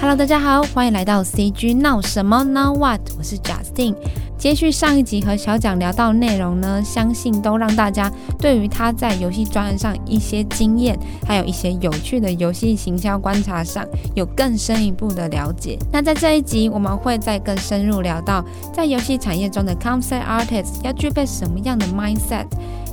[0.00, 3.02] Hello，大家好，欢迎来到 CG 闹什么 Now What？
[3.18, 3.94] 我是 Justin。
[4.38, 15.78] 接续上一集和小蒋聊到内容呢，相信都让大家对于他在游戏专案上一些经验，还有一些有趣的游戏行销观察上，有更深一步的了解。
[15.92, 18.42] 那在这一集，我们会再更深入聊到，
[18.72, 22.46] 在游戏产业中的 Concept Artist 要具备什么样的 mindset。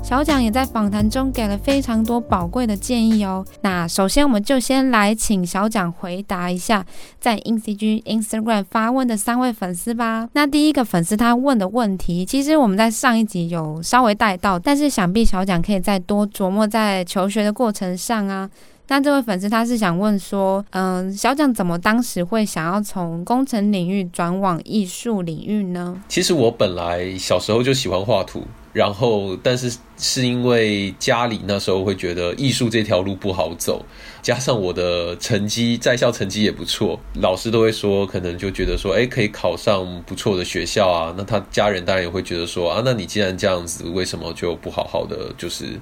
[0.07, 3.45] 小蒋也在访谈中给了非常多宝贵的建议哦。
[3.59, 6.86] 那首先，我们就先来请小蒋回答一下
[7.19, 10.29] 在 INCG Instagram 发问的三位粉丝吧。
[10.32, 18.49] 那第一个粉丝他问的问题，其实我们在上一集有稍微带到，但是想必小蒋可以再多琢磨在求学的过程上啊。
[18.87, 26.01] 那这位粉丝他是想问说，嗯，小蒋怎么当时会想要从工程领域转往艺术领域呢？
[26.07, 28.43] 其实我本来小时候就喜欢画图。
[28.73, 33.83] 然后，但是是因为家里那时候会觉得艺术这条路不好走，
[34.22, 41.11] 加上我的成绩在校成绩也不错，老师都会说，可能就觉得说，哎，可以考上不错的学校啊。
[41.17, 45.80] 那他家人当然也会觉得说，啊，那你既然这样子，为什么就不好好的就是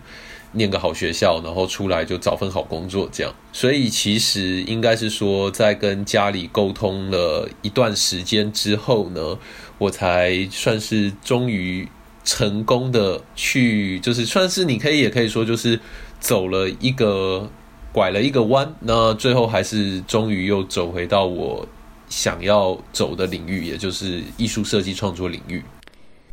[0.55, 3.31] 念个好学校，然后出来就找份好工作这样？
[3.53, 9.37] 所以其实应该是说，在跟家里沟通了一段时间之后呢，
[9.77, 11.87] 我才算是终于。
[12.27, 15.79] 成功的去，就是算是你可以也可以说，就是
[16.19, 17.47] 走了一个
[17.91, 21.67] 拐了一个弯，那最后还是终于又走回到我
[22.09, 25.63] 想要走的领域，也就是艺术设计创作领域。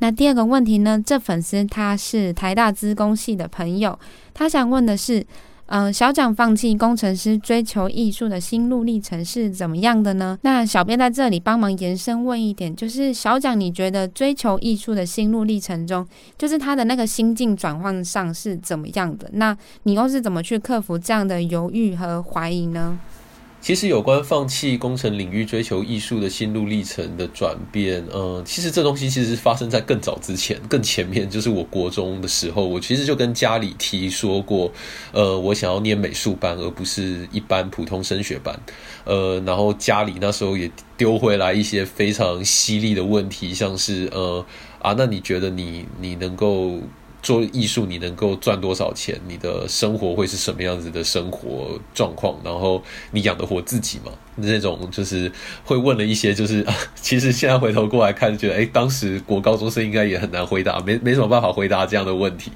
[0.02, 1.00] 那第二个问题呢？
[1.06, 3.96] 这粉丝他是台大资工系的朋友，
[4.34, 5.24] 他想问的是。
[5.66, 10.38] 嗯、小蒋放弃工程师追求艺术的心路历程是怎么样的呢？
[10.42, 16.06] 那小编在这里帮忙延伸问一点，就是小蒋，你觉得追求艺术的心路历程中，
[16.36, 19.30] 就是他的那个心境转换上是怎么样的？
[19.32, 22.98] 那你又是怎么去克服这样的犹豫和怀疑呢？
[23.62, 34.72] 其实有关放弃工程领域追求艺术的心路历程的转变，嗯，其实这东西其实是发生在更早之前，更前面，就是我国中的时候，我其实就跟家里提说过，
[35.12, 38.58] 呃，我想要念美术班，而不是一般普通升学班，
[39.04, 44.44] 呃，然后家里那时候也丢回来一些非常犀利的问题，像是，呃，
[44.80, 46.80] 啊，那你觉得你你能够？
[47.22, 49.18] 做艺术，你能够赚多少钱？
[49.28, 52.36] 你的生活会是什么样子的生活状况？
[52.44, 54.12] 然后你养得活自己吗？
[54.34, 55.30] 那种就是
[55.62, 56.66] 会问了一些，就是
[56.96, 62.50] 其实现在回头过来看，觉得哎，当时国高中生应该也很难回答，没 没什么办法回答这样的问题，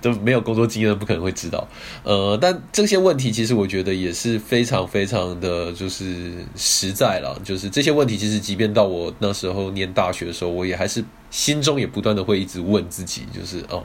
[0.00, 1.66] 都没有工作经验，不可能会知道。
[2.04, 11.02] 呃，但这些问题其实我觉得也是非常非常的就是实在了，就是这些问题其实即便到我那时候念大学的时候，我也还是
[11.34, 13.82] 心中也不断的会一直问自己，就是哦。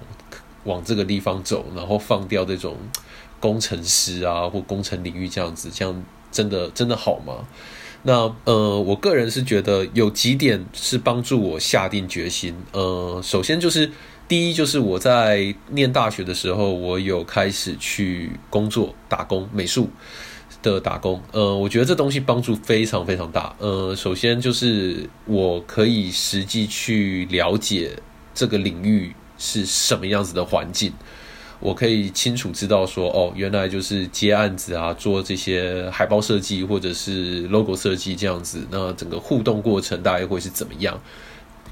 [0.65, 2.75] 往这个地方走，然后放掉这种
[3.39, 7.47] 工程师啊或工程领域这样子，这样真的真的好吗？
[8.03, 12.53] 那呃，我个人是觉得有几点是帮助我下定决心。
[12.73, 13.89] 呃，首先就是
[14.27, 19.89] 第一，就是我在念大学的时候，我有开始去工作打工，美术
[20.62, 21.22] 的打工。
[21.31, 23.56] 呃，我觉得这东西帮助非常非常大。
[23.59, 27.92] 呃，首先就是我可以实际去了解
[28.34, 29.14] 这个领域。
[29.42, 30.92] 是什么样子的环境，
[31.62, 41.00] 我可以清楚知道说，哦，原来就是接案子啊，做这些海报设计或者是 logo 设计这样子，那整个互动过程大概会是怎么样？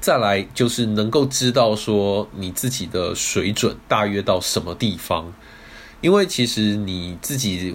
[0.00, 5.30] 再来就是能够知道说你自己的水准大约到什么地方，
[6.00, 7.74] 因为其实你自己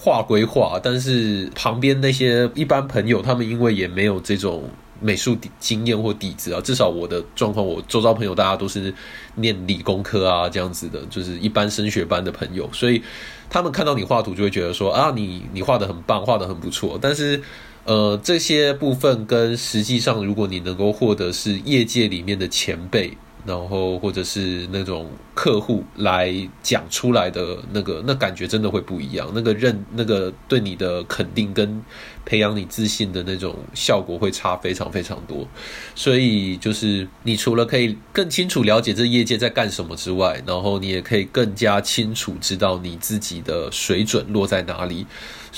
[0.00, 4.70] 画归画，但是旁边那些一般朋友，他们因为也没有这种。
[5.00, 8.92] 美术底经验或底子啊，至少我的状况，我周遭朋友大家都是
[9.36, 13.00] 念理工科啊，这样子的，就是一般升学班的朋友，所以
[13.48, 16.98] 他们看到你画图就会觉得说啊，你你画得很棒，画得很不错。
[17.00, 17.40] 但是，
[17.84, 23.16] 呃，这些部分跟实际上，如果你能够获得是业界里面的前辈。
[23.46, 26.32] 然后或者是那种客户来
[26.62, 29.30] 讲出来的那个，那感觉真的会不一样。
[29.34, 31.82] 那个认那个对你的肯定跟
[32.24, 35.46] 培养你自信的那种效果会差非常非常多。
[35.94, 45.06] 所以就是你除了可以更清楚了解这业界在干什么之外，然后你也可以更加清楚知道你自己的水准落在哪里。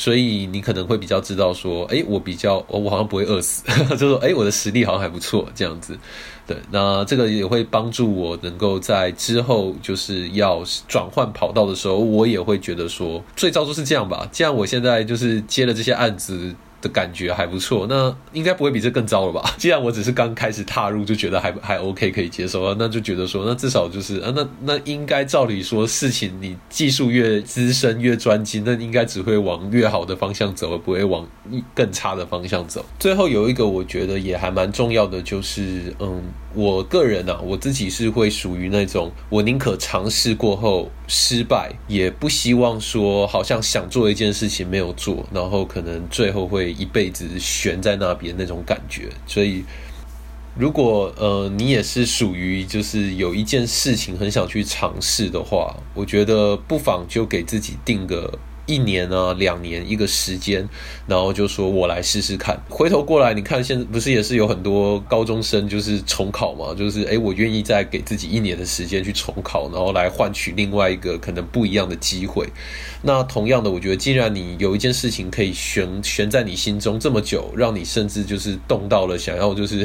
[0.00, 3.62] 所以你可能会比较知道说，哎，我比较我好像不会饿死，
[3.98, 5.94] 就说哎，我的实力好像还不错这样子。
[6.46, 14.26] 对，那这个也会帮助我能够在之后就是要转换跑道的时候，我也会觉得说，最糟就是这样吧。
[14.32, 19.52] 既然我现在就是接了这些案子，的感觉还不错，那应该不会比这更糟了吧？
[19.58, 31.26] 既然我只是刚开始踏入，就觉得还还 OK 可以接受啊，那就觉得说，那至少就是啊，那那应该照理说，事情你技术越资深越专精，那应该只会往越好的方向走，而不会往
[31.74, 32.84] 更差的方向走。
[32.98, 36.22] 最后有一个我觉得也还蛮重要的，就是嗯，
[36.54, 46.70] 我个人啊，我自己是会属于那种，我宁可尝试过后失败，也不希望说好像想做一件事情没有做，然后可能最后会。
[46.80, 49.64] 一辈子悬在那边那种感觉，所以
[50.56, 58.38] 如果呃你也是属于就是有一件事情很想去尝试的话，我觉得不妨就给自己定个。
[58.70, 60.68] 一年啊，两年一个时间，
[61.08, 62.56] 然后就说我来试试看。
[62.68, 66.72] 回头过来，你看现在不是也是有很多高中生就是重考嘛？
[66.72, 72.46] 就是诶，我愿意再给自己一年的时间去重考，然后来换取另外一个可能不一样的机会。
[73.02, 79.84] 那同样的，我觉得既然你有一件事情可以悬悬在你心中这么久，让你甚至就是动到了想要就是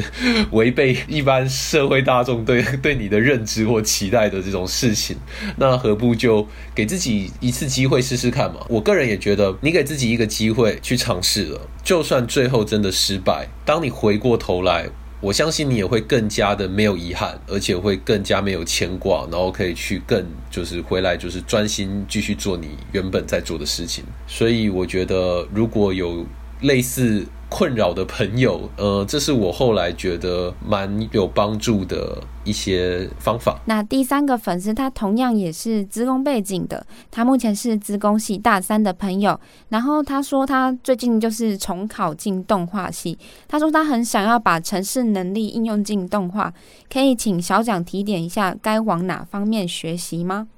[0.52, 5.16] 违背一般社会大众对 对你的认知或期待的这种事情，
[5.56, 8.60] 那何不就给自己一次机会试试看嘛？
[8.76, 14.90] 我个人也觉得，你给自己一个机会去尝试了，就算最后真的失败，当你回过头来，
[15.22, 24.04] 我相信你也会更加的没有遗憾，而且会更加没有牵挂，然后可以去更就是回来就是专心继续做你原本在做的事情。
[24.26, 26.26] 所以我觉得，如果有
[26.60, 27.26] 类似。
[27.48, 33.60] 困扰的朋友，呃，这是我后来觉得蛮有帮助的一些方法。
[33.66, 39.38] 那第三个粉丝，他同样也是资工背景的，他目前是资工系大三的朋友。
[39.68, 43.16] 然后他说，他最近就是重考进动画系。
[43.46, 46.52] 他说他很想要把城市能力应用进动画，
[46.92, 50.48] 可以请小蒋提点一下，该往哪方面学习吗？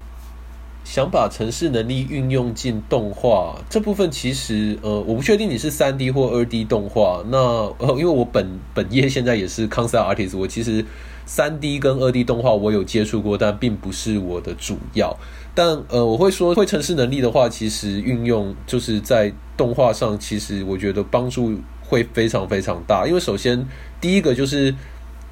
[0.90, 7.22] 想把城市能力运用进动画这部分，其实呃，我不确定你是三 D 或二 D 动画。
[7.28, 7.38] 那
[7.76, 10.82] 呃，因为我本本业现在也是 concept artist，我其实
[11.26, 15.14] 三 D 跟二 D 动画我有接触过，但并不是我的主要。
[15.54, 21.52] 但呃，我会说会城市能力的话，其实运用就是在动画上，其实我觉得帮助
[21.82, 23.06] 会非常非常大。
[23.06, 23.68] 因为首先
[24.00, 24.74] 第一个就是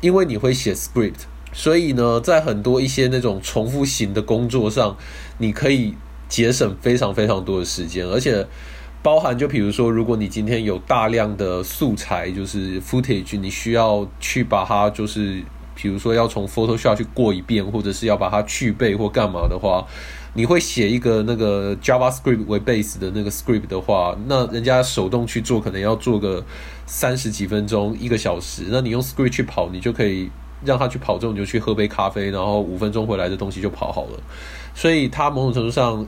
[0.03, 1.23] 因为你会写 script。
[1.59, 4.95] 所以呢，在很多一些那种重复型的工作上，
[5.39, 5.95] 你可以
[6.29, 8.47] 节省非常非常多的时间，而且
[9.03, 15.43] 包含就比如说，如果你今天有大量的素材，就是 footage，你需要去把它就是，
[15.75, 19.87] 比如说要从 Photoshop 去过一遍，或者是要把它去背或干嘛的话，
[20.35, 26.45] 你会写一个那个 JavaScript 为 base 的那个 script 的话，那人家手动去做可能要做个
[26.85, 30.29] 三十几分钟、一个小时，那你用 script 去跑，你就可以。
[30.67, 34.21] 让他去跑这种，你就去喝杯咖啡，然后五分钟回来的东西就跑好了。
[34.75, 36.07] 所以它某种程度上，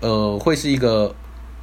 [0.00, 1.14] 呃，会是一个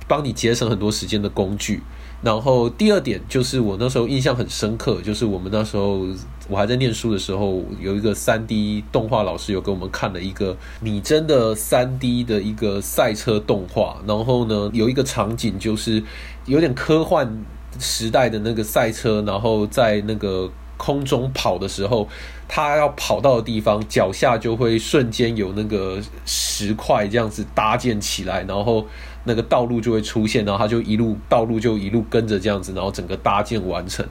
[0.07, 1.81] 帮你节省很多时间的工具。
[2.21, 6.05] 然后第二点就是我那时候印象很深刻，就是我们那时候
[6.47, 13.97] 我还在念书的时候，有一个三 D 动画老师有给我们看了一个拟真的三 D 的一个赛车动画。
[14.07, 16.03] 然后呢，有一个场景就是
[16.45, 17.43] 有点科幻
[17.79, 20.49] 时代的那个赛车，然后在那个。
[20.77, 22.07] 空中跑的时候，
[22.47, 28.85] 他要跑到的地方，脚下就会瞬间有那个石块这样子搭建起来，然后
[29.23, 34.05] 那个道路就会出现，然后他就一路道路就一路跟着这样子，然后整个搭建完成。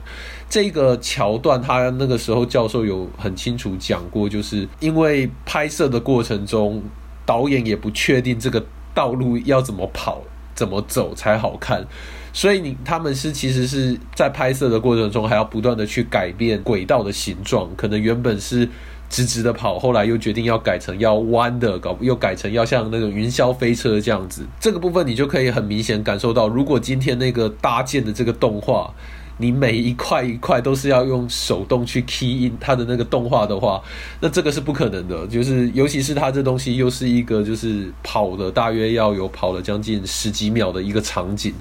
[0.49, 6.81] 这个桥段，他那个时候教授有很清楚讲过，就是因为拍摄的过程中，
[7.25, 10.21] 导演也不确定这个道路要怎么跑、
[10.55, 11.85] 怎么走才好看。
[12.33, 18.67] 所以你他们是其实是在拍摄的过程中，还要不断的去改变轨道的形状，可能原本是
[19.09, 24.45] 直直的跑，后来又决定要改成要弯的，搞又改成要像那种云霄飞车这样子。
[24.59, 28.93] 这个部分你就可以很明显感受到，如果今天那个搭建的这个动画。
[29.37, 33.81] 你每一块一块都是要用手动去 key in 它的那个动画的话，
[34.19, 35.25] 那这个是不可能的。
[35.27, 41.53] 就是尤其是它这东西又是一个就是跑的，大约要有跑了将近十几秒的一个场景，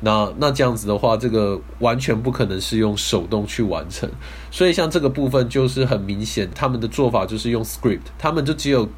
[0.00, 4.08] 那那这样子的话，这个完全不可能是用手动去完成。
[4.50, 8.88] 所以像这个部分就是很明显，他们的做法就是用 script，他们就只有。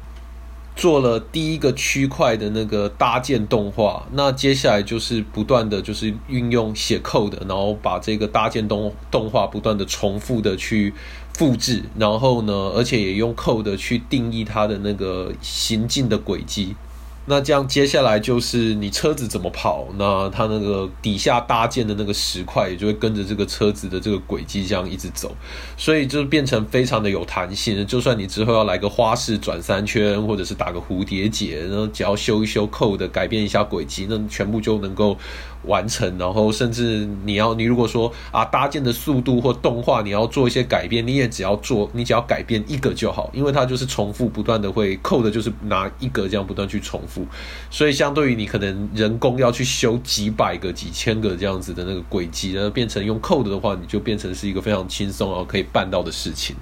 [0.77, 10.93] 做了第一个区块的那个搭建动画，那接下来就是不断的就是运用写 code，然后把这个搭建动动画不断的重复的去
[11.33, 16.75] 复制，然后呢，而且也用 code 去定义它的那个行进的轨迹。
[17.29, 25.35] 那这样接下来就是你车子怎么跑，那它那个底下搭建的那个石块也就会跟着这个车子的这个轨迹这样一直走，
[25.75, 27.85] 所以就变成非常的有弹性。
[27.85, 35.17] 就算你之后要来个花式转三圈，或者是打个蝴蝶结，然后只要修一修扣的，改变一下轨迹，那全部就能够
[35.63, 36.17] 完成。
[36.17, 47.25] 然后甚至你要你如果说啊搭建的速度或动画你要做一些改变，你也只要做，你只要改变一个就好，因为它就是重复不断的会扣的，就是拿一个这样不断去重复。
[47.69, 56.55] 所以，相对于你可能人工要去修几百个、几千个这样子的那个轨迹，然后变成用 code 的话，你就变成是一个非常轻松然后可以办到的事情。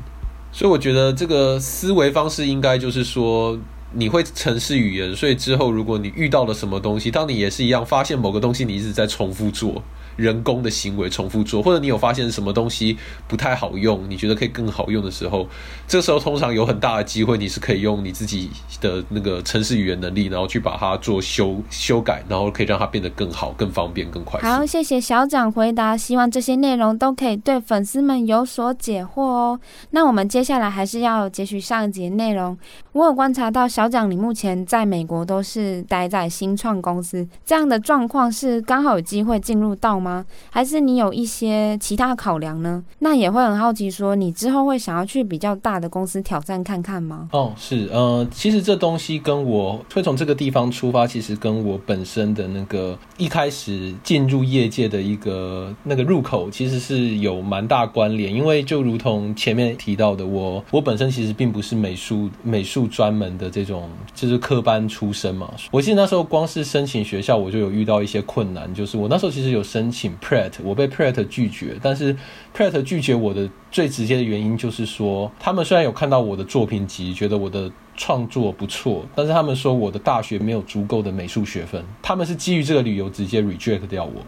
[0.52, 3.58] 所以，我觉得这个思维方式应该就是说，
[3.96, 9.82] 你会程式语言，所以之后如果你遇到了什么东西，当你也是一样发现某个东西，你一直在重复做。
[10.16, 12.98] 人工的行为重复做，或者你有发现什么东西
[13.28, 15.46] 不太好用，你觉得可以更好用的时候，
[15.90, 18.50] 这时候通常有很大的机会，你是可以用你自己
[18.80, 24.40] 的那个程式语言能力，然后去把它做修修改，然后可以让它变得更好、更方便、更快。
[24.40, 29.60] 好，谢谢小蒋回答，希望这些内容都可以对粉丝们有所解惑哦。
[29.90, 32.58] 那我们接下来还是要截取上一节内容。
[32.94, 40.26] 我有观察到小蒋，你目前在美国都是待在新创公司，这样的状况是刚好有机会进入到吗？
[40.50, 42.84] 还是你有一些其他考量呢？
[43.00, 47.30] 那也会很好奇，说你之后会想要去比较大的公司挑战看看吗？
[47.32, 58.34] 哦，是，呃，其实这东西跟我会从这个地方出发，其实跟我本身的那个一开始进入业界的一个那个入口，其实是有蛮大关联。
[58.34, 63.75] 因为就如同前面提到的，我我本身其实并不是美术美术专门的这种
[64.14, 65.52] 就是科班出身嘛。
[65.72, 70.06] 我记得那时候光是申请学校，我就有遇到一些困难，就是我那时候其实有申请。
[70.22, 72.16] Pratt，我被 Pratt 拒绝，但是
[72.56, 84.24] Pratt 拒绝我的最直接的原因就是说，他们虽然有看到我的作品集，觉得我的创作不错，但是他们说我的大学没有足够的美术学分，他们是基于这个理由直接 reject 掉我，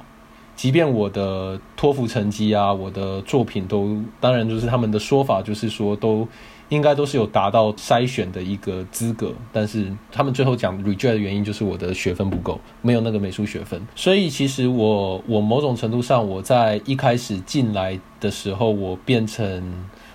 [0.56, 6.28] 即便我的托福成绩啊，我的作品都，当然就是他们的说法就是说都。
[6.70, 13.82] 应该都是有达到筛选的一个资格，但是他们最后讲 reject 的原因就是我的学分不够，没有那个美术学分。
[13.96, 19.64] 所以其实我我某种程度上我在一开始进来的时候，我变成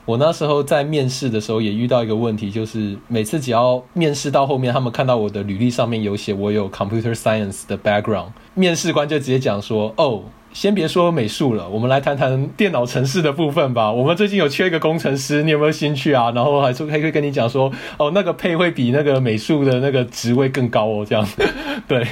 [0.05, 10.23] 我那时候在面试的时候也遇到一个问题，就是每次只要面试到后面，他们看到我的履历上面有写我有 computer science 的 background，面试官就直接讲说，哦。
[10.53, 13.91] 先别说美术了，我们来谈谈电脑城市的部分吧。
[13.91, 16.31] 我们最近有缺一个工程师，你有没有兴趣啊？
[16.33, 21.27] 然后还说还可以跟你讲说，哦，那个配会比那个美术的那个职位更高哦，这样。
[21.89, 22.07] 对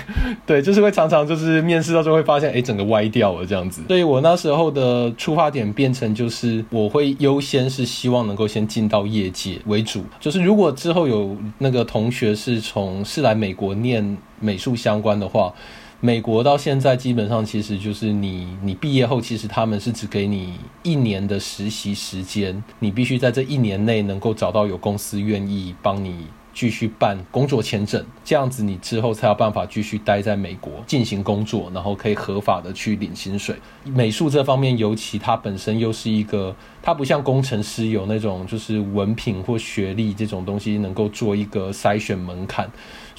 [0.47, 3.83] 对，就是会常常就是面试到时候会发现，哎，整个歪掉了这样子。
[3.89, 10.03] 所以我那时候的出发点变成就是，我会优先是希望能够先进到业界为主。
[10.19, 15.53] 就是如果之后有那个同学是从是来美国念美术相关的话。
[16.01, 26.27] 美国到现在基本上其实就是你，你毕业后其实他们是只给你一年的实习时间，你必须在这一年内能够找到有公司愿意帮你。
[26.53, 33.55] 继续办工作签证，这样子你之后才有办法继续待在美国进行工作，然后可以合法的去领薪水。
[33.85, 42.69] 美术这方面，尤其它本身又是一个，它不像工程师有那种就是文凭或学历这种东西能够做一个筛选门槛，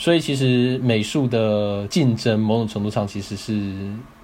[0.02, 3.72] 所以其实美术的竞争某种程度上其实是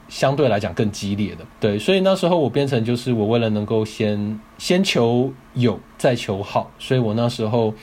[0.09, 1.45] 相对来讲更激烈的。
[1.59, 7.73] 对，所以那时候我变成就是我为了能够先先求有再求好，所以我那时候。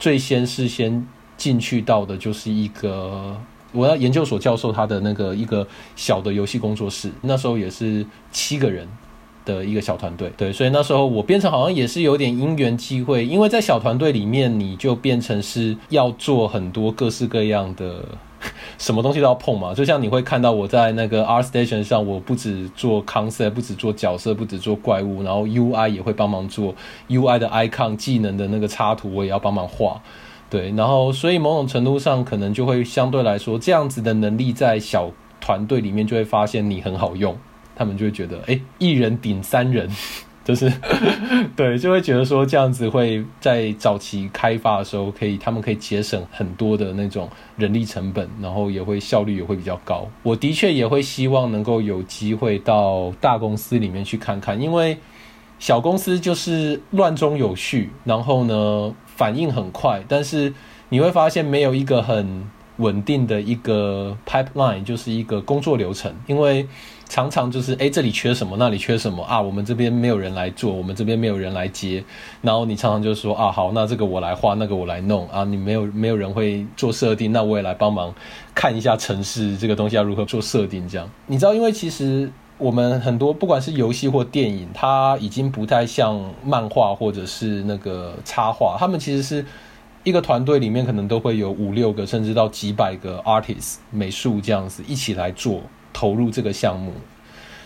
[0.00, 1.04] 最先是先
[1.36, 3.36] 进去到的就是一个
[3.72, 8.86] 我要研究所教授他的那个一个小的游戏工作室，那时候也是七个人
[9.48, 18.04] 的一个小团队，对，所以那时候我变成好像也是有点因缘机会，因为在小团队里面你就变成是要做很多各式各样的。
[18.78, 26.72] 什么东西都要碰嘛，就像你会看到我在那个 R Station 上，我不只做 concept，不止做角色，不止做怪物，然后 UI 也会帮忙做
[27.08, 30.00] UI 的 icon 技能的那个插图，我也要帮忙画。
[30.48, 37.36] 对，然后所以某种程度上可能就会相对来说，这样子的能力在小团队里面就会发现你很好用，
[37.78, 39.88] 他们就会觉得，哎，一人顶三人。
[40.48, 40.72] 就是，
[41.54, 50.08] 对，就会觉得说这样子会在早期开发的时候，可以他们可以节省很多的那种人力成本，然后也会效率也会比较高。
[50.22, 54.96] 我的确也会希望能够有机会到大公司里面去看看，因为
[55.58, 60.54] 小公司就是乱中有序，然后呢反应很快，但是
[60.88, 66.66] 你会发现没有一个很稳定的一个 pipeline，就是一个工作流程，因为
[67.08, 72.04] 常常就是哎，这里缺什么，那里缺什么啊，我们这边没有人来做，我们这边没有人来接，
[72.42, 78.14] 然后你常常就说啊，好，那这个我来画，那个我来弄啊，你没有没有人会做设定，那我也来帮忙
[78.54, 89.44] 看一下城市这个东西要如何做设定，这样你知道，因为其实我们很多不管是游戏或电影，它已经不太像漫画或者是那个插画，他们其实是。
[90.04, 95.60] 一个团队里面可能都会有五六个，甚至到几百个 artist 美术这样子一起来做
[95.98, 96.92] 投入这个项目，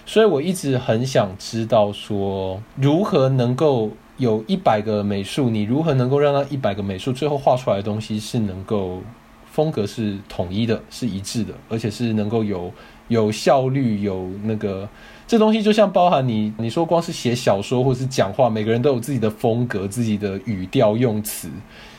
[0.07, 9.03] 所以我一直很想知道说，如何能够有一百个美术，你如何能够让那一百个美术最后画出来的东西是能够
[9.45, 12.73] 风格是统一的，是一致的，而且是能够有
[13.09, 14.89] 有效率，有那个
[15.27, 21.51] 这东西就像包含你你说光是写小说或是讲话，每个人都有自己的风格，自己的语调用词。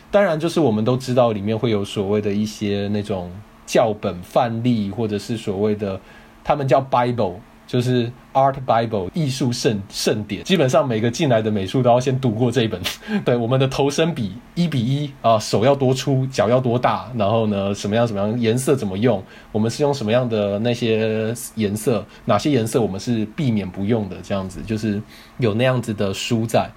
[0.10, 3.32] 当然，就是我们都知道里面会有所谓的一些那种
[3.66, 6.00] 教本范例，或者是所谓的
[6.44, 7.36] 他们叫 Bible，
[7.66, 10.44] 就是 Art Bible 艺术圣圣典。
[10.44, 12.82] 基本上每个进来的美术都要先读过这一本。
[13.24, 25.02] 对，我们的头身比一比一啊，手要多粗，脚要多大，然后呢，什么样什么样颜色怎么用，我们是用什么样的那些颜色，哪些颜色我们是避免不用的，这样子就是
[25.38, 26.70] 有那样子的书在。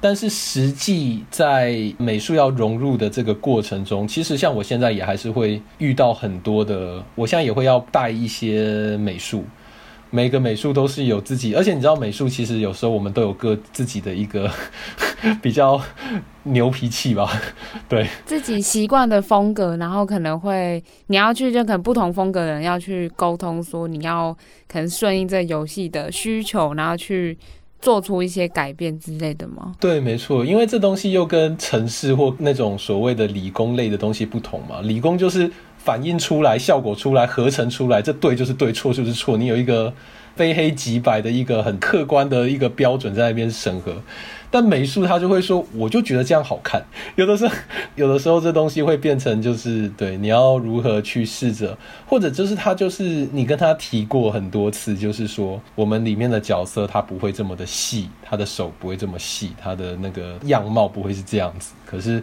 [0.00, 9.44] 但是实际在美术要融入的这个过程中，其实像我现在也还是会遇到很多的，我现在也会要带一些美术，
[10.10, 14.48] 每个美术都是有自己，而且你知道美术其实有时候我们都有个自己的一个
[15.42, 15.80] 比较
[16.44, 17.28] 牛脾气吧，
[17.88, 24.32] 对，自己习惯的风格，然后可能会你要去就可能不同风格的人要去沟通，说你要
[24.68, 27.36] 可能顺应这游戏的需求，然后去。
[27.80, 29.74] 做出一些改变之类的吗？
[29.78, 34.80] 对，没错，因为这东西又跟城市或那种所谓的理工类的东西不同嘛。
[34.82, 39.36] 理工就是反映出来、效果出来、合成出来，这对就是对，错就是错。
[39.36, 39.92] 你有一个
[40.34, 43.94] 非黑即白的一个很客观的一个标准在那边审核。
[44.50, 46.82] 但美术他就会说，我就觉得这样好看。
[47.16, 47.54] 有的时候，
[47.96, 51.76] 有的时候这东西会变成就是对，你要如何去试着，
[52.06, 61.74] 或者就是他就是你跟他提过很多次，就是说我们里面的角色他不会这么的细，他的手不会这么细，他的那个样貌不会是这样子。
[61.84, 62.22] 可是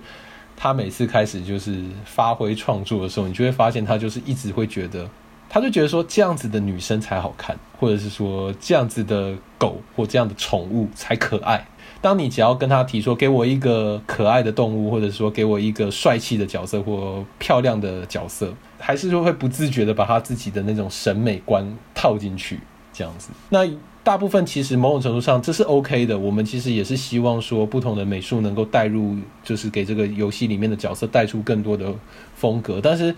[0.57, 5.07] 他每次开始就是发挥创作的时候，你就会发现他就是一直会觉得，
[5.47, 11.63] 他就觉得说这样子的女生才好看，或者是说这样子的狗或这样的宠物才可爱。
[12.05, 22.59] 当你只要跟他提说，给我一个可爱的动物，或者说给我一个帅气的角色或漂亮的角色，还是说会不自觉的把他自己的那种审美观套进去，
[22.93, 23.29] 这样子。
[23.49, 23.67] 那
[24.03, 26.15] 大部分其实某种程度上这是 OK 的。
[26.15, 31.91] 我们其实也是希望说，不同的美术能够带入，就是给这个游戏里面的角色带出更多的
[32.35, 32.79] 风格。
[32.79, 33.15] 但是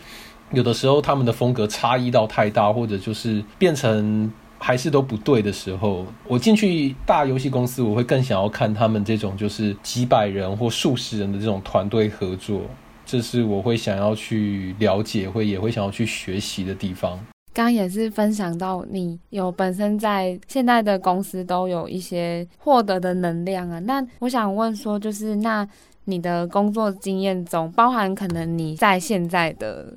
[0.54, 4.32] 有的时候他们的风格差异到太大，或者就是变成。
[4.60, 12.62] 还是都不对的时候，我进去大游戏公司，我会更想要看他们这种就是几百人或数十人的这种团队合作，
[13.06, 17.20] 这是我会想要去了解，会也会想要去学习的地方。
[17.54, 25.68] 刚也是分享到你有本身在现在的公司都有一些获得的能量啊，那我想问说，就是那
[26.06, 29.96] 你的工作经验中，包含可能你在现在的。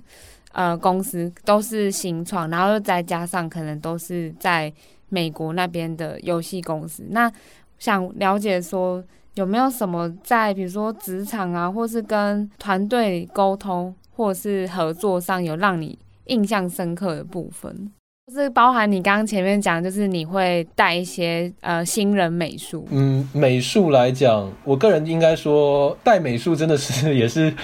[0.52, 4.72] 呃，公司都是新创，然后又再加上可能都是在
[5.08, 7.04] 美国那边的游戏公司。
[7.10, 7.30] 那
[7.78, 9.02] 想了解说，
[9.34, 17.92] 有没有什么在比如说职场啊，或是跟团队沟通，或是合作上有让你印象深刻的部分？
[18.26, 22.86] 就是包含你刚刚前面讲，就是你会带一些呃新人美术。
[22.90, 27.54] 嗯，美术来讲，我个人应该说带美术真的是 也是。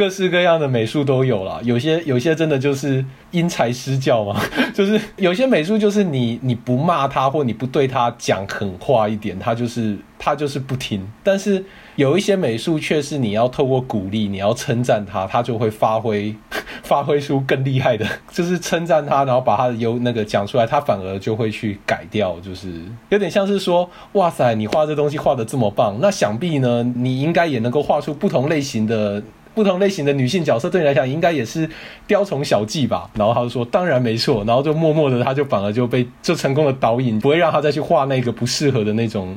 [0.00, 4.40] 各式各样的美术都有啦，有些有些真的就是因材施教嘛，
[4.72, 11.06] 就是有些美术就是你你不骂他或你不对他讲狠话一点，他就是他就是不听。
[11.22, 11.62] 但是
[11.96, 16.34] 有一些美术却是你要透过鼓励，你要称赞他，他就会发挥
[16.82, 22.72] 发挥出更厉害的，就是称赞他，然后把他的优那个讲出来，他反而就会去改掉，就是
[23.10, 29.22] 有点像是说，哇塞，你画这东西画得这么棒，那想必呢，你应该也能够画出不同类型的。
[29.60, 31.68] 不同类型的女性角色对你来讲应该也是
[32.06, 33.10] 雕虫小技吧？
[33.14, 39.36] 然后他就说：“当然没错。”然后就默默的，他就反而就被就成功的导引，不会让他再去画那个不适合的那种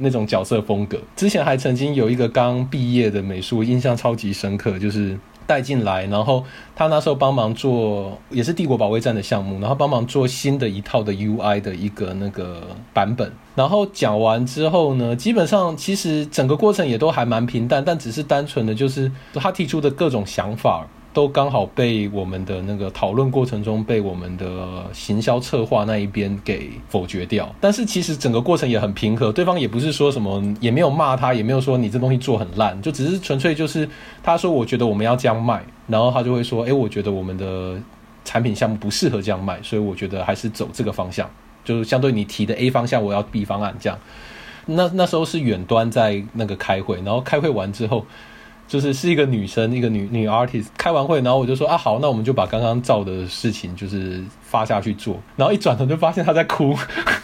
[0.00, 0.98] 那种角色风格。
[1.14, 5.16] 之前还曾经有一个刚毕业的美术，印象超级深刻，就是。
[5.52, 6.42] 带进来，然后
[6.74, 12.62] 他那时候帮忙做，也是帝国保卫战的项目，然后帮忙做新的一套的 UI 的一个那个
[12.94, 13.30] 版本。
[13.54, 27.54] 然后讲完之后呢，基本上其实整个过程也都还蛮平淡，但只是单纯的就是他提出的各种想法，都刚好被我们的那个讨论过程中被我们的行销策划那一边给否决掉。
[27.60, 33.88] 但是其实整个过程也很平和，对方也不是说什么，也没有骂他，也没有说你这东西做很烂，就只是纯粹就是
[34.22, 37.78] 他说我觉得我们要这样卖，然后他就会说，哎，我觉得我们的
[38.24, 41.28] 产品项目不适合这样卖，所以我觉得还是走这个方向，
[41.62, 43.98] 就是相对你提的 A 方向，我要 B 方案这样。
[44.64, 48.06] 那那时候是远端在那个开会，然后开会完之后。
[48.72, 56.74] 就是是一个女生，一个女女 artist 开完会，然后我就说啊好，那我们就把刚刚照的事情就是发下去做，然后一转头就发现她在哭，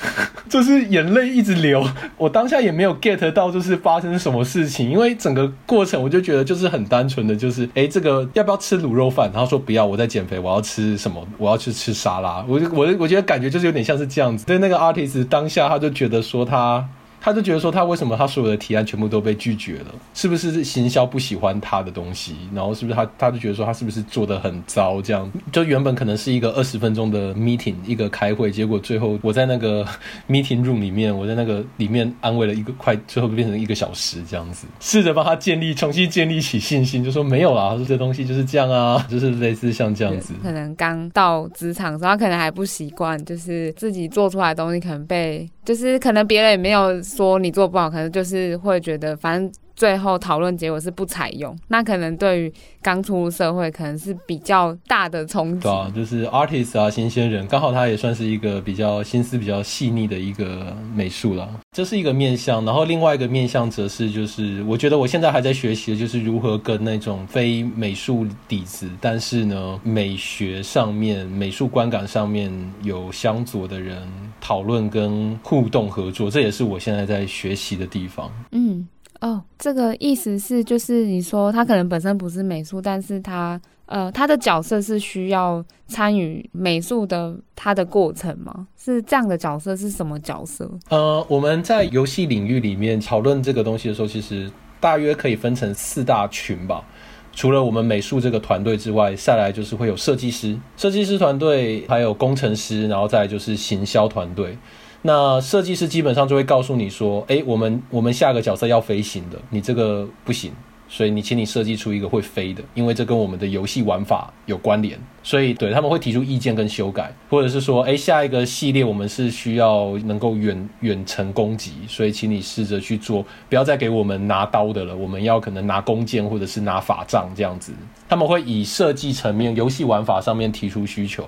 [0.47, 1.83] 就是眼泪一直流。
[2.19, 9.31] 我当下也没有 get 到就是发生什么事情，因为整个过程我就觉得就是很单纯的就是，哎，这个要不要吃卤肉饭？
[9.33, 11.27] 然后说不要，我在减肥，我要吃什么？
[11.39, 12.45] 我要去吃沙拉。
[12.47, 14.45] 我就我我觉得感觉就是有点像是这样子。
[14.45, 16.87] 对那个 artist 当下他就觉得说他。
[17.29, 19.95] 他就觉得说，他为什么他所有的提案全部都被拒绝了？
[20.15, 22.35] 是不是行销不喜欢他的东西？
[22.55, 25.03] 然后是不是他他就觉得说，他是不是做得很糟？
[25.03, 29.85] 这样就原本可能是一个二十分钟的 meeting，一个开会，结果最后我在那个
[30.27, 40.33] meeting room 里面，我在那个里面安慰了一个快，最后变成一个小时这样子，试着帮他建立重新建立起信心，就说没有啦，他说这东西就是这样啊，就是类似像这样子。
[40.43, 46.89] 可能刚到职场的时候，他可能还不习惯，就是自己做出来的东西可能被，就是可能别人也没有。
[47.19, 49.53] 说你做不好，可能就是会觉得，反正。
[49.79, 55.61] 最后讨论结果是不采用，那可能对于刚出入社会可能是比较大的冲击。
[55.61, 61.49] 对啊，就是 artist 啊，新鲜人，刚好他也算是一个比较心思比较细腻的一个美术了。
[61.71, 74.03] 这是一个面向，然后另外一个面向则是就是，我觉得我现在还在学习的就是如何跟那种非美术底子，但是呢美学上面、美术观感上面有相左的人
[74.41, 78.29] 讨论跟互动合作，这也是我现在在学习的地方。
[78.51, 78.85] 嗯。
[79.21, 88.69] 哦，这个意思是就是你说他可能本身不是美术，但是他呃他的角色是需要参与美术的他的过程吗？
[88.77, 90.71] 是这样的角色是什么角色？
[90.89, 96.85] 呃，我们在游戏领域里面讨论这个东西的时候，其实大约可以分成四大群吧。
[97.33, 104.57] 除了我们美术这个团队之外，再来就是会有设计师、设计师团队，还有工程师，然后再就是行销团队。
[105.03, 110.51] 那设计师基本上就会告诉你说：“诶，我们我们下个角色要飞行的，你这个不行，
[110.89, 114.99] 所以你请你设计出一个会飞的，因为这跟我们的游戏玩法有关联。
[115.23, 127.73] 所以对他们会提出意见跟修改，或者是说，诶，下一个系列我们是需要能够远远程攻击，所以请你试着去做，不要再给我们拿刀的了，我们要可能拿弓箭或者是拿法杖这样子。
[128.09, 131.25] 他们会以设计层面、游戏玩法上面提出需求。”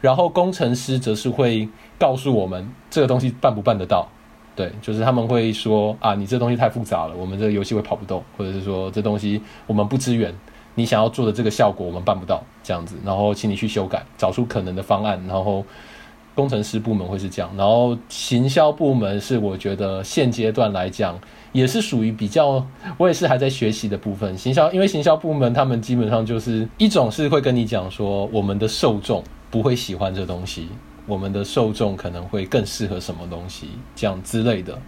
[0.00, 4.08] 然后工程师则是会告诉我们这个东西办不办得到，
[4.56, 10.34] 对，就是他们会说啊，你这东西太复杂了，我们这个游戏会跑不动，或者是说这东西我们不支援，
[10.74, 15.64] 你想要做的这个效果我们办不到，这样子，然后请你去修改，找出可能的方案，然后
[16.34, 21.18] 工程师部门会是这样，然后行销部门是我觉得现阶段来讲
[21.52, 22.64] 也是属于比较，
[22.96, 29.22] 我也是还在学习的部分，行销，因为行销部门他们基本上就是一种是会跟你讲说我们的受众。
[29.50, 30.68] 不会喜欢这东西，
[31.06, 34.78] 我们的受众可能会更适合什么东西，这样之类的。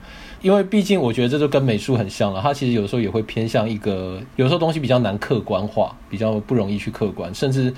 [0.40, 7.72] 因为毕竟我觉得这就跟美术很像了，它其实有时候也会偏向一个，有时候东西比较难客观化，比较不容易去客观，甚至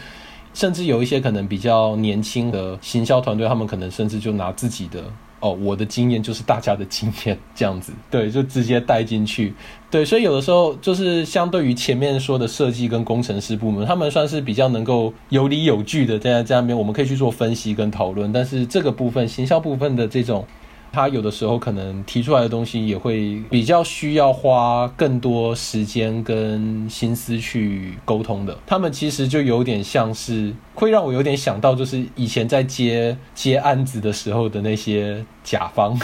[0.52, 5.02] 甚至有一些可能比较年轻的行销团队，他们可能甚至就拿自己的。
[5.44, 9.52] 哦，我的经验就是大家的经验这样子，对，就直接带进去，
[9.90, 20.46] 对，所以有的时候就是相对于前面说的设计跟工程师部门，他们算是比较能够有理有据的在在那边，我们可以去做分析跟讨论，但是这个部分行销部分的这种。
[20.94, 28.56] 他有的时候可能提出来的东西也会比较需要花更多时间跟心思去沟通的。
[28.64, 35.98] 他们其实就有点像是会让我有点想到，就是以前在接接案子的时候的那些甲方。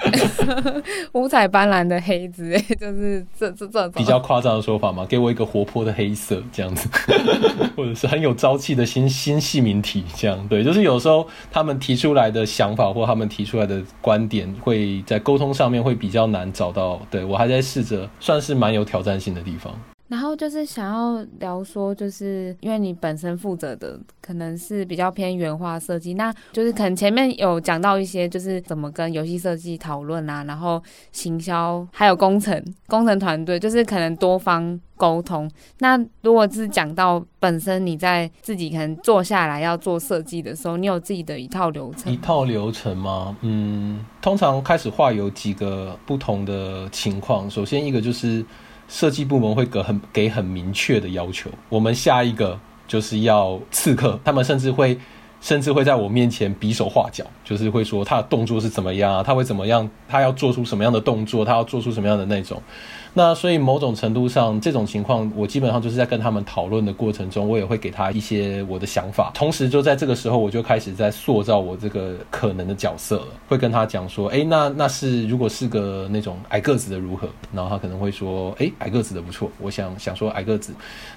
[1.12, 5.04] 五彩斑斓的黑子， 就是这这这比较夸张的说法嘛？
[5.06, 6.88] 给我一个活泼的黑色这样子，
[7.76, 10.48] 或者是很有朝气的新新细名体这样。
[10.48, 17.00] 对，就是有时候他们提出来的想法或他们提出来的观点，会在沟通上面会比较难找到。
[17.10, 19.72] 对，我还在试着，算是蛮有挑战性的地方。
[20.10, 35.48] 然后就是想要聊说，就是因为你本身负责的可能是比较偏原画设计，那就是可能前面有讲到一些，就是怎么跟游戏设计讨论啊，然后行销还有工程工程团队，就是可能多方沟通。
[35.78, 42.12] 那如果是讲到本身你在自己可能坐下来要做设计的时候，你有自己的一套流程？
[42.12, 43.36] 一套流程吗？
[43.42, 47.48] 嗯，通常开始画有几个不同的情况。
[47.48, 48.44] 首先一个就是。
[48.90, 54.98] 设计部门会给很给很明确的要求，我们下一个就是要刺客，他们甚至会。
[55.42, 62.62] 甚至会在我面前比手画脚，就是会说他的动作是怎么样啊，他会怎么样，他要做出什么样的动作，他要做出什么样的那种。
[63.12, 69.30] 那所以某种程度上，这种情况我基本上就是在跟他们讨论的过程中，我也会给他一些我的想法。
[69.34, 77.28] 同时就在这个时候，我就开始在塑造我这个可能的角色了，会跟他讲说，诶，那那是如果是个那种矮个子的如何？
[77.52, 80.72] 然后他可能会说，诶，矮个子的不错，我想想说矮个子。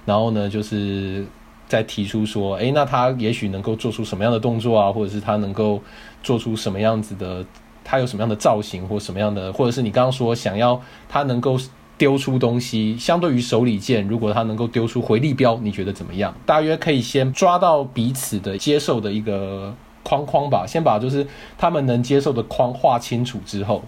[0.05, 1.25] 然后呢，就是。
[1.65, 5.81] 再提出说，诶，那他也许能够做出什么样的动作啊，或者是他能够
[6.21, 7.43] 做出什么样子的，
[7.83, 10.79] 他有什么样的造型或什么样的，或者是你刚刚说想要
[11.09, 11.57] 他能够
[12.03, 16.35] 丢出东西，相对于手里剑，如果他能够丢出回力镖，你觉得怎么样？
[16.45, 21.25] 大约可以先抓到彼此的接受的一个框框吧，先把就是
[21.57, 23.81] 他们能接受的框画清楚之后，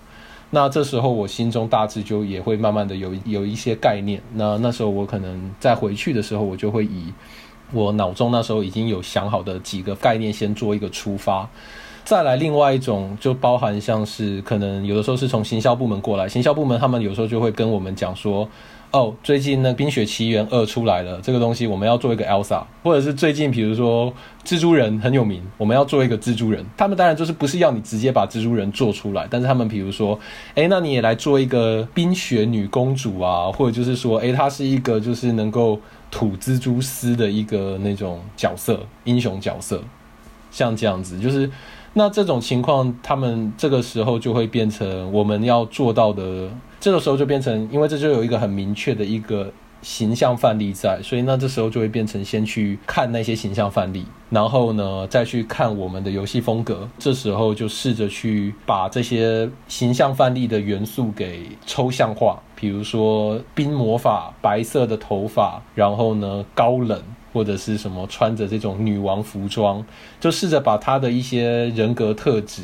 [0.51, 4.21] 那这时候我心中大致就也会慢慢的有有一些概念。
[4.35, 7.11] 那那时候我可能在回去的时候，我就会以。
[7.73, 11.49] 我脑中那时候已经有想好的几个概念，先做一个出发，
[12.05, 18.47] 再来另外一种就包含像是可能有的时候是从行销部门过来，行销部门他们有时候就会跟我们讲说，
[18.91, 24.13] 哦，最近那《冰雪奇缘二》出来了，这个东西我们要做一个 Elsa，或者是最近比如说
[24.45, 30.19] 蜘蛛人很有名，我们要做一个蜘蛛人，他们当然就是不是要你直接把蜘蛛人做出来，但是他们比如说，
[30.53, 35.79] 诶，那你也来做一个冰雪女公主啊，或者就是说，诶，她是一个就是能够。
[36.11, 39.83] 吐蜘蛛丝的一个那种角色，英雄角色，
[40.49, 41.49] 像这样子，就是
[41.97, 49.51] 那这种情况，他们这个时候就会变成我们要做到的，这个时候就变成，因为这就有一个很明确的一个。
[49.81, 56.89] 形象范例在，所以那这时候就会变成先去看那些形象范例，然后呢再去看我们的游戏风格。
[56.97, 66.99] 这时候就试着去把这些形象范例的元素给抽象化，比如说冰魔法、白色的头发，然后呢高冷
[67.35, 69.85] 或者是什么穿着这种女王服装，
[70.19, 72.63] 就试着把他的一些人格特质。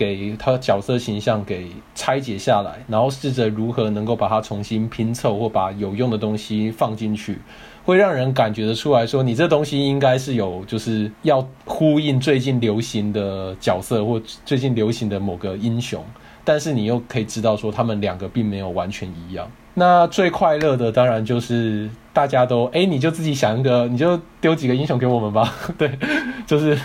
[0.00, 7.36] 给他角色形象给拆解下来，然后试着如何能够把它重新拼凑，或把有用的东西放进去，
[7.84, 16.02] 会让人感觉得出来说，你这东西应该是有，就是要呼应最近流行的角色或最近流行的某个英雄，
[16.46, 19.46] 但是你又可以知道说他们两个并没有完全一样。
[19.80, 25.98] 那最快乐的当然就是大家都哎，你就自己想一个，你就丢几个英雄给我们吧， 对，
[26.46, 26.78] 就是。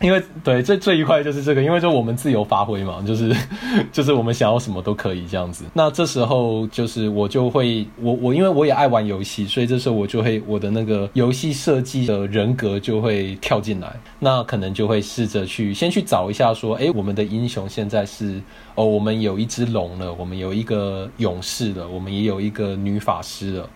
[0.00, 3.34] 因为对最最愉快的就是这个，因为就我们自由发挥嘛，就是
[3.90, 5.64] 就是我们想要什么都可以这样子。
[5.74, 13.92] 那这时候就是我就会我我因为我也爱玩游戏，所以这时候我就会我的那个游戏设计的人格就会跳进来。
[14.20, 18.40] 那可能就会试着去先去找一下说，哎，我们的英雄现在是
[18.76, 23.68] 哦，我们有一只龙了，我们有一个勇士了，我们也有一个女法师了。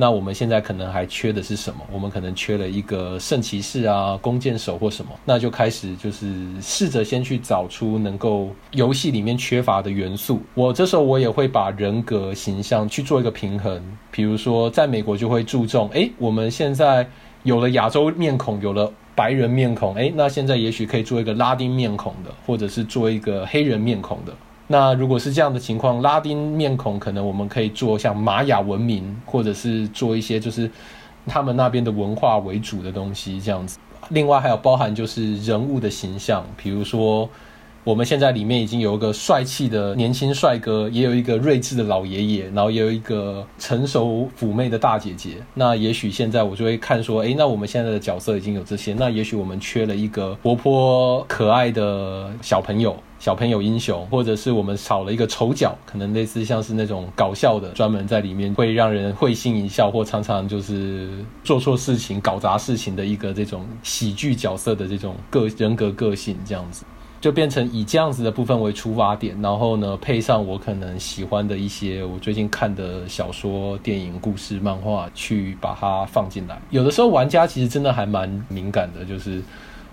[0.00, 1.80] 那我们现在可能还缺的是什么？
[1.92, 5.10] 我们可能缺了一个圣骑士啊，弓箭手或什么。
[5.26, 10.40] 那就开始就是试着先去找出能够游戏里面缺乏的元素。
[10.54, 13.78] 我这时候我也会把人格形象去做一个平衡。
[14.10, 17.06] 比如说，在美国就会注重，诶，我们现在
[17.42, 24.32] 有了亚洲面孔，有了白人面孔，诶，那现在也许可以做一个拉丁面孔的，或者是做一个黑人面孔的。
[24.72, 30.70] 那如果是这样的情况，拉丁面孔可能我们可以做像玛雅文明，或者是做一些就是
[31.26, 33.80] 他们那边的文化为主的东西这样子。
[34.10, 37.28] 另外还有包含就是人物的形象，比如说
[37.82, 45.36] 我们现在里面已经有一个帅气的年轻帅哥，也有一个睿智的老爷爷，然后也有一个成熟妩媚的大姐姐。
[45.54, 52.94] 那也许现在我就会看说，诶，那我们现在的角色已经有这些，那也许我们缺了一个活泼可爱的小朋友。
[53.18, 61.10] 小朋友英雄，或者是我们少了一个丑角，可能类似像是那种搞笑的，专门在里面会让人会心一笑，或常常就是
[61.44, 66.82] 做错事情、搞砸事情的一个这种喜剧角色的这种个人格个性，这样子
[67.20, 76.60] 就变成以这样子的部分为出发点，然后呢，配上我可能喜欢的一些我最近看的小说、电影、故事、漫画，去把它放进来。
[76.70, 79.42] 有的时候玩家其实真的还蛮敏感的，就是。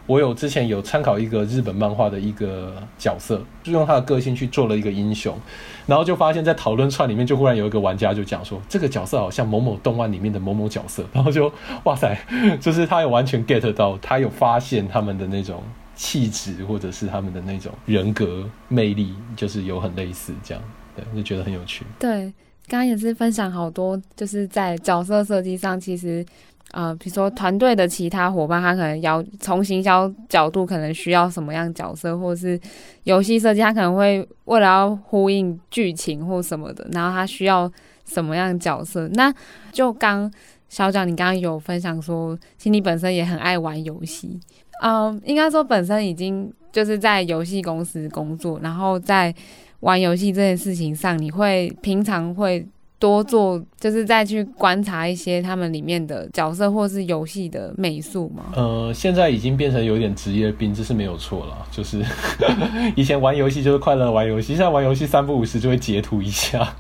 [0.05, 5.37] 我有之前有参考一个日本漫画的一个角色，就用他的个性去做了一个英雄，
[5.85, 11.51] 然后就发现，在讨论串里面，就忽然有一个玩家就讲说，这个角色好像某某动漫里面的某某角色，然后就
[11.83, 12.17] 哇塞，
[12.61, 15.61] 就是他有完全 get 到，他有发现他们的那种
[15.97, 20.63] 气质或者是他们的那种人格魅力，就是有很类似这样，
[20.95, 21.85] 对，就觉得很有趣。
[21.99, 22.33] 对，
[22.67, 26.25] 刚刚也是分享好多，就是在角色设计上，其实。
[26.71, 32.59] 呃，比如说团队的其他伙伴，他可能要从行销角度，可能需要什么样角色，或者是
[33.05, 37.71] 游戏设计，他可能会为了要呼应剧情或什么的，然后他需要
[38.05, 39.07] 什么样角色。
[39.13, 39.33] 那
[39.71, 40.29] 就刚
[40.67, 44.37] 小蒋，你刚刚有分享说，其实你本身也很爱玩游戏，
[44.81, 49.33] 嗯，应该说本身已经就是在游戏公司工作，然后在
[49.81, 52.67] 玩游戏这件事情上，你会平常会。
[52.99, 58.45] 多做就是再去观察一些他们里面的角色或是游戏的美术吗？
[58.55, 61.55] 呃，现在已经变成有点职业病，这是没有错了。
[61.69, 62.03] 就是
[62.97, 66.75] 以前玩游戏就是快乐玩游戏，现在玩游戏三不五时就会截图一下，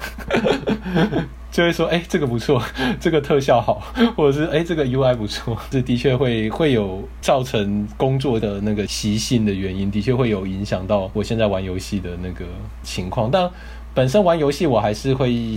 [1.53, 2.59] 就会说哎、这个不错，
[2.99, 3.79] 这个特效好，
[4.15, 12.43] 或者是哎、这个 UI 不错，这的确会会有造成工作的那个习性的原因，的确会有影响到我现在玩游戏的那个
[12.81, 13.29] 情况。
[13.29, 13.47] 但
[13.93, 15.55] 本身玩游戏我还是会。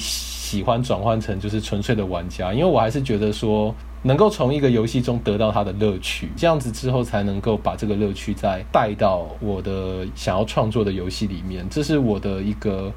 [0.50, 12.92] 喜欢转换成就是纯粹的玩家，因为我还是觉得说，能够从一个游戏中得到它的乐趣，这样子之后才能够把这个乐趣再带到我的想要创作的游戏里面，这是我的一个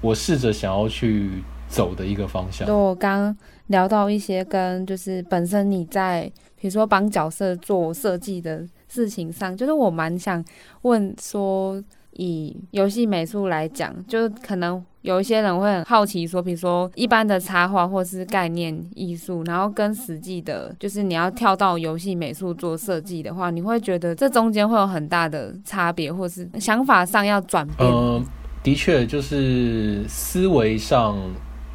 [0.00, 1.30] 我试着想要去
[1.68, 2.66] 走的一个方向。
[2.66, 3.36] 就我刚
[3.68, 6.24] 聊到一些跟就是本身你在
[6.60, 10.44] 比如说帮角色做设计的事情上，就是我蛮想
[10.82, 11.80] 问说。
[12.16, 27.88] 以游戏美术来讲，就可能有一些人会很好奇说，比如说一般的插画或是概念艺术，然后跟实际的，就是你要跳到游戏美术做设计的话，你会觉得这中间会有很大的差别，或是想法上要转变？
[27.88, 28.24] 嗯，
[28.62, 31.16] 的确，就是思维上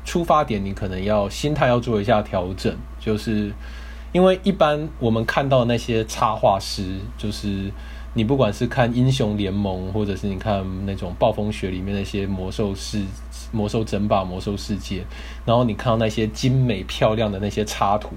[0.03, 3.53] 出发点，你可能要心态要做一下调整，就是
[4.11, 7.71] 因为一般我们看到那些插画师，就是。
[8.13, 13.01] 你不管是看英雄联盟，或者是你看那种暴风雪里面那些魔兽世、
[13.53, 15.05] 魔兽争霸、魔兽世界，
[15.45, 18.09] 然后你看到那些精美漂亮的那些插图，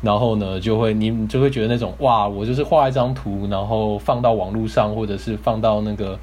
[0.00, 6.18] 然后呢，就会你就会觉得那种哇，我就是画一张图，然后放到网络上，或者是放到那个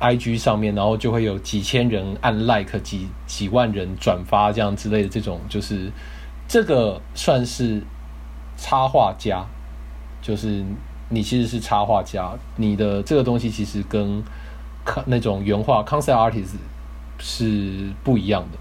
[0.00, 5.92] IG 上面，然后就会有几千人按 like，几几万人转发这样之类的这种，就是
[6.48, 7.80] 这个算是
[8.56, 9.46] 插画家，
[10.20, 10.64] 就是。
[11.10, 14.24] 你其实是插画家，你的这个东西其实跟
[15.04, 16.54] 那种原画 concept artist
[17.18, 18.58] 是不一样的。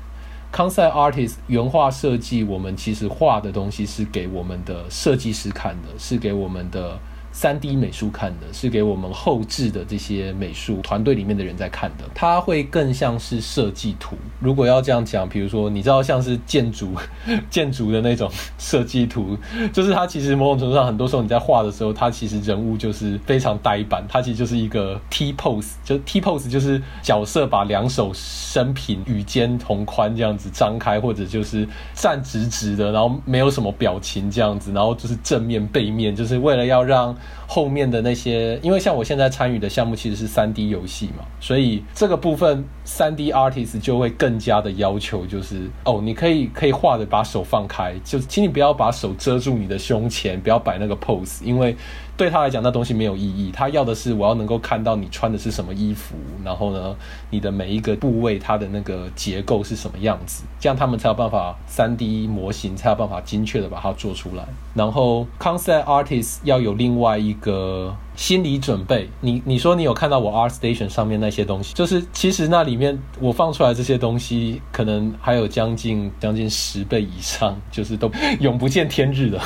[0.51, 6.99] concept artist 原画设计，我们其实画的东西是给我们的设计师看的，是给我们的。
[7.39, 14.17] 三 D 美术看的是给我们后置的这些美术团队里面的人在看的，它会更像是设计图。
[14.41, 16.93] 如果要这样讲，比如说你知道像是建筑
[17.49, 19.37] 建筑的那种设计图，
[19.71, 37.15] 就是它其实某种程度上，很多时候你在画的时候，它其实人物就是非常呆板，它其实就是一个 T pose，就 T pose 就是角色把两手伸平，与肩同宽这样子张开，或者就是站直直的，然后没有什么表情这样子，然后就是正面背面，就是为了要让。
[37.47, 51.75] 后面的那些，因为像我现在参与的项目其实是三 D 游戏嘛，所以这个部分三 D artist 就会更加的要求，就是哦，你可以可以画的把手放开，就请你不要把手遮住你的胸前，不要摆那个 pose，因为。
[52.19, 53.49] 对他来讲，那东西没有意义。
[53.49, 56.93] 他要的是我要能够看到你穿的是什么衣服，然后呢，
[57.29, 64.43] 你的每一个部位它的那个结构是什么样子，这样他们才有办法三 D 模型才有办法精确的把它做出来。
[64.73, 69.09] 然后 concept artist 要有另外一个心理准备。
[69.21, 79.39] 你你说你有看到我 R Station 上面那些东西，就是其实那里面我放出来这些东西，可能还有将近将近十倍以上，就是都永不见天日的。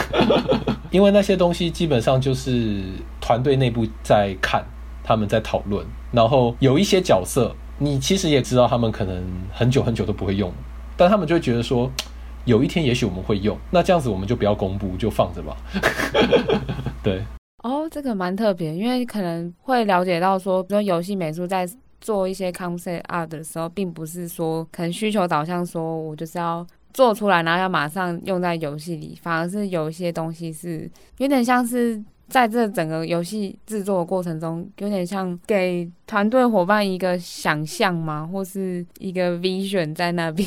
[0.90, 2.82] 因为那些东西基本上就是
[3.22, 4.66] 团队内部在看，
[5.04, 10.52] 他们在讨论，然后有一些角色，你其实也知道他们可能很久很久都不会用，
[10.98, 11.92] 但他们就觉得说，
[12.46, 15.56] 有一天也许我们会用，那这样子我们就不要公布，就放着吧。
[17.04, 17.24] 对，
[17.64, 21.68] 哦，这个蛮特别，因为可能会了解到说，比如说游戏美术在
[22.00, 26.66] 做一些 concept art 的时候，并不是说可能需求导向，说我就是要。
[26.94, 38.30] 做出来，然后要马上用在游戏里，反而是有一些东西是有点像是在这整个游戏制作的过程中，有点像给团队伙伴一个想象吗？
[38.32, 40.46] 或是一个 vision 在那边。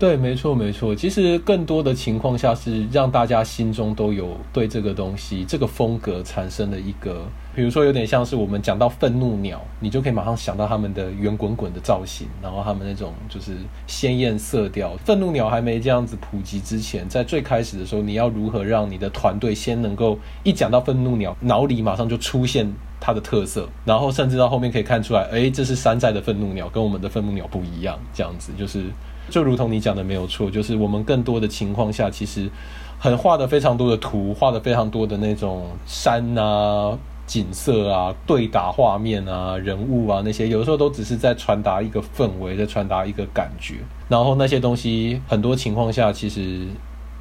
[0.00, 0.94] 对，没错，没错。
[0.94, 14.96] 其实更多的情况下是让大家心中都有对这个东西、这个风格产生了一个，比如说有点像是我们讲到愤怒鸟，你就可以马上想到他们的圆滚滚的造型，然后他们那种就是鲜艳色调。
[15.04, 28.84] 愤怒鸟还没这样子普及之前，在最开始的时候，你要如何让你的团队先能够一讲到愤怒鸟，脑里马上就出现它的特色，然后甚至到后面可以看出来，哎，这是山寨的愤怒鸟，跟我们的愤怒鸟不一样，这样子就是。
[29.30, 32.50] 就如同你讲的没有错，就是我们更多的情况下，其实
[32.98, 43.76] 很画的非常多的图，画的非常多的那种山啊、景色啊、对打画面啊、人物啊那些，有的时候都只是在传达一个氛围，在传达一个感觉。
[44.08, 46.66] 然后那些东西很多情况下，其实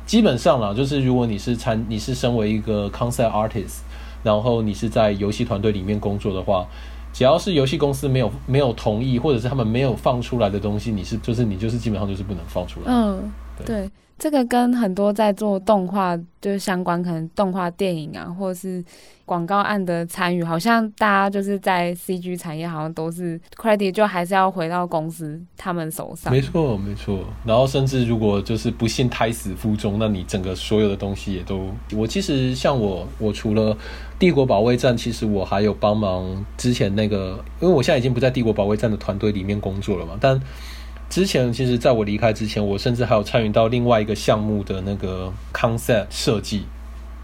[0.05, 3.81] 基本上啦，就是如果你是参，你是身为一个 concept artist，
[4.23, 6.67] 然后你是在游戏团队里面工作的话，
[7.11, 12.85] 只要是游戏公司没有没有同意，或者是他们没有放出来的东西，你是就是你就是基本上就是不能放出来。
[12.87, 13.31] 嗯，
[13.65, 13.81] 对。
[13.83, 18.83] 对这个跟很多在做动画就是相关，可能动画电影啊，或者是
[19.23, 26.33] 广告案的参与，好像大家就是在 CG 产业，好像都是 credit 就还是要回到公司他们手上。
[26.33, 27.23] 没错，没错。
[27.45, 31.69] 然后甚至如果就是不幸胎死腹中，那你整个所有的东西也都……
[31.95, 33.77] 我其实像我，我除了
[34.19, 40.37] 帝国保卫战，其实我还有帮忙之前那个，因为我现在已经不在帝国保卫战的团队里面工作了嘛，但。
[41.09, 46.65] 之前其实，在我离开之前，我甚至还有参与到另外一个项目的那个 concept 设计。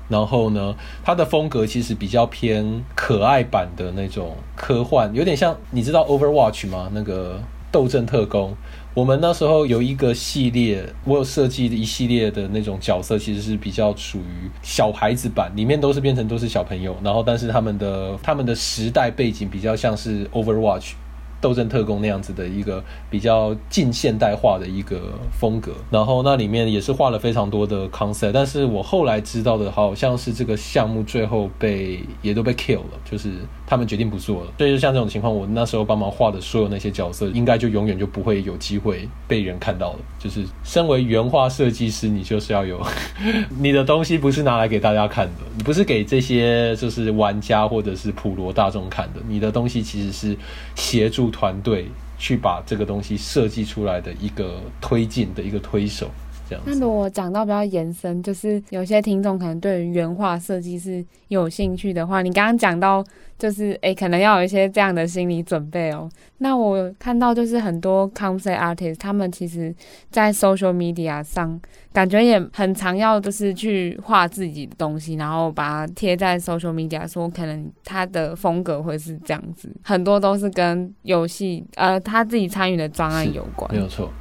[0.07, 6.91] 然后呢，它的风格其实比较偏可爱版的那种科幻，有点像你知道 Overwatch 吗？
[6.93, 8.55] 那个斗阵特工。
[8.93, 16.95] 我们那时候有一个系列，我有设计的一系列的那种角色，其实是比较属于小孩子版，里面都是变成都是小朋友。
[17.03, 20.93] 然后，但是他们的他们的时代背景比较像是 Overwatch。
[21.41, 33.29] 斗争特工那样子的一个比较近现代化的一个风格，然后那里面也是画了非常多的 concept，但是我后来知道的好像是这个项目最后被也都被 kill 了，就是
[33.67, 34.51] 他们决定不做了。
[34.57, 39.99] 所以就像这种情况，我那时候帮忙画的所有那些角色，应该就永远就不会有机会被人看到了。
[40.17, 42.81] 就是身为原画设计师，你就是要有
[43.59, 50.37] 你的东西不是拿来给大家看的，你不是给这些就是玩家或者是普罗大众看的，你的东西其实是
[50.75, 51.25] 协助。
[51.35, 51.87] 团队
[52.17, 56.09] 去把这个东西设计出来的一个推进的一个推手，
[56.47, 56.63] 这样。
[56.65, 63.03] 那如果讲到比较延伸，就是有些听众可能对于原画设计是有兴趣的话，你刚刚讲到
[63.37, 66.09] 就是诶、欸，可能要有一些这样的心理准备哦。
[66.37, 69.73] 那我看到就是很多 concept artist，他们其实
[70.11, 71.59] 在 social media 上
[71.91, 84.11] 感觉也很常要就是去画自己的东西，然后把它贴在 social media，说可能他的风格会是这样子，很多都是跟游戏呃他自己参与的专案有关，没有错。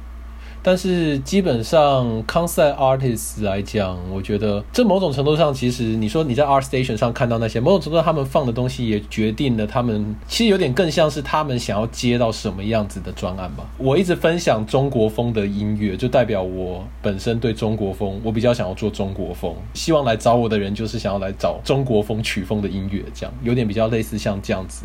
[0.67, 13.63] 但是基本上，concept artists 来讲，我觉得这某种程度上，其实你说你在 R Station 上看到那些，某种程度上他们放的东西也决定了他们，其实有点更像是他们想要接到什么样子的专案吧。
[13.77, 24.83] 我一直分享中国风的音乐，就代表我本身对中国风，我比较想要做中国风，希望来找我的人就是想要来找中国风曲风的音乐，这样有点比较类似像这样子。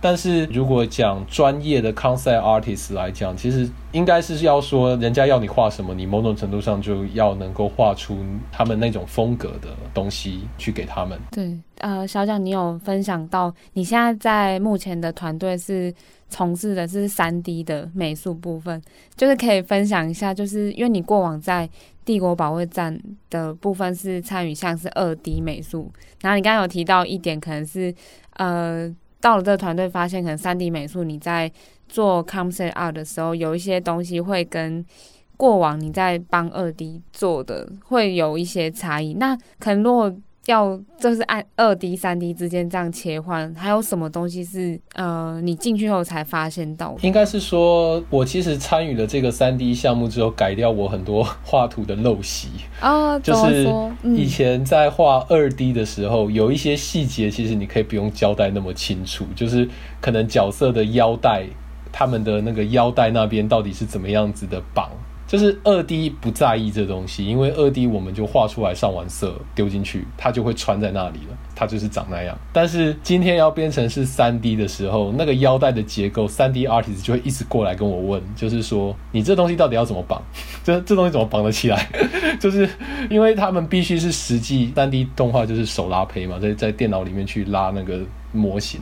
[0.00, 8.18] 但是如果讲专业的 concept artist 来讲，其实应该是要说，人家要你画什么，你某种程度上就要能够画出
[8.52, 11.18] 他们那种风格的东西去给他们。
[11.30, 15.92] 对，呃，小蒋，你有分享到你现在在目前的团队是
[16.28, 18.80] 从事的是三 D 的美术部分，
[19.16, 21.68] 就是可以分享一下，就是因为你过往在
[22.04, 22.96] 帝国保卫战
[23.30, 25.90] 的部分是参与像是二 D 美术，
[26.20, 27.94] 然后你刚刚有提到一点，可能是
[28.34, 28.94] 呃。
[29.26, 31.50] 到了这个团队，发现可能三 D 美术你在
[31.88, 34.86] 做 concept art 的时候，有一些东西会跟
[35.36, 39.14] 过往你在帮二 D 做的会有一些差异。
[39.14, 40.16] 那可能如果
[40.46, 46.96] 要就是按二 D、三 D 之间这样切换，还有什么东西是呃你进去后才发现到？
[47.02, 52.48] 应该是说，我其实参与了这个三 D 项目之后，改掉我很多画图的陋习
[52.80, 53.18] 啊。
[53.18, 53.68] 就是
[54.02, 59.68] 以前在画二 D 的时候，有一些细节其实你可以不用交代那么清楚，就是
[60.00, 61.44] 可能角色的腰带，
[61.90, 64.90] 他们的那个腰带那边到底是怎么样子的绑。
[65.26, 72.38] 就是二 D 不在意这东西，因为二 D 我们就画出来上完色丢进去，它就会穿在那里了，它就是长那样。
[72.52, 80.22] 但是今天要变成是三 D 的时候，那个腰带的结构，三 D artist 就会一直过来跟我问，就是说你这东西到底要怎么绑？
[80.62, 81.88] 这这东西怎么绑得起来？
[82.38, 82.68] 就是
[83.10, 88.00] 因为他们必须是实际三 D 动画，就是手拉胚嘛，在在电脑里面去拉那个
[88.30, 88.80] 模型。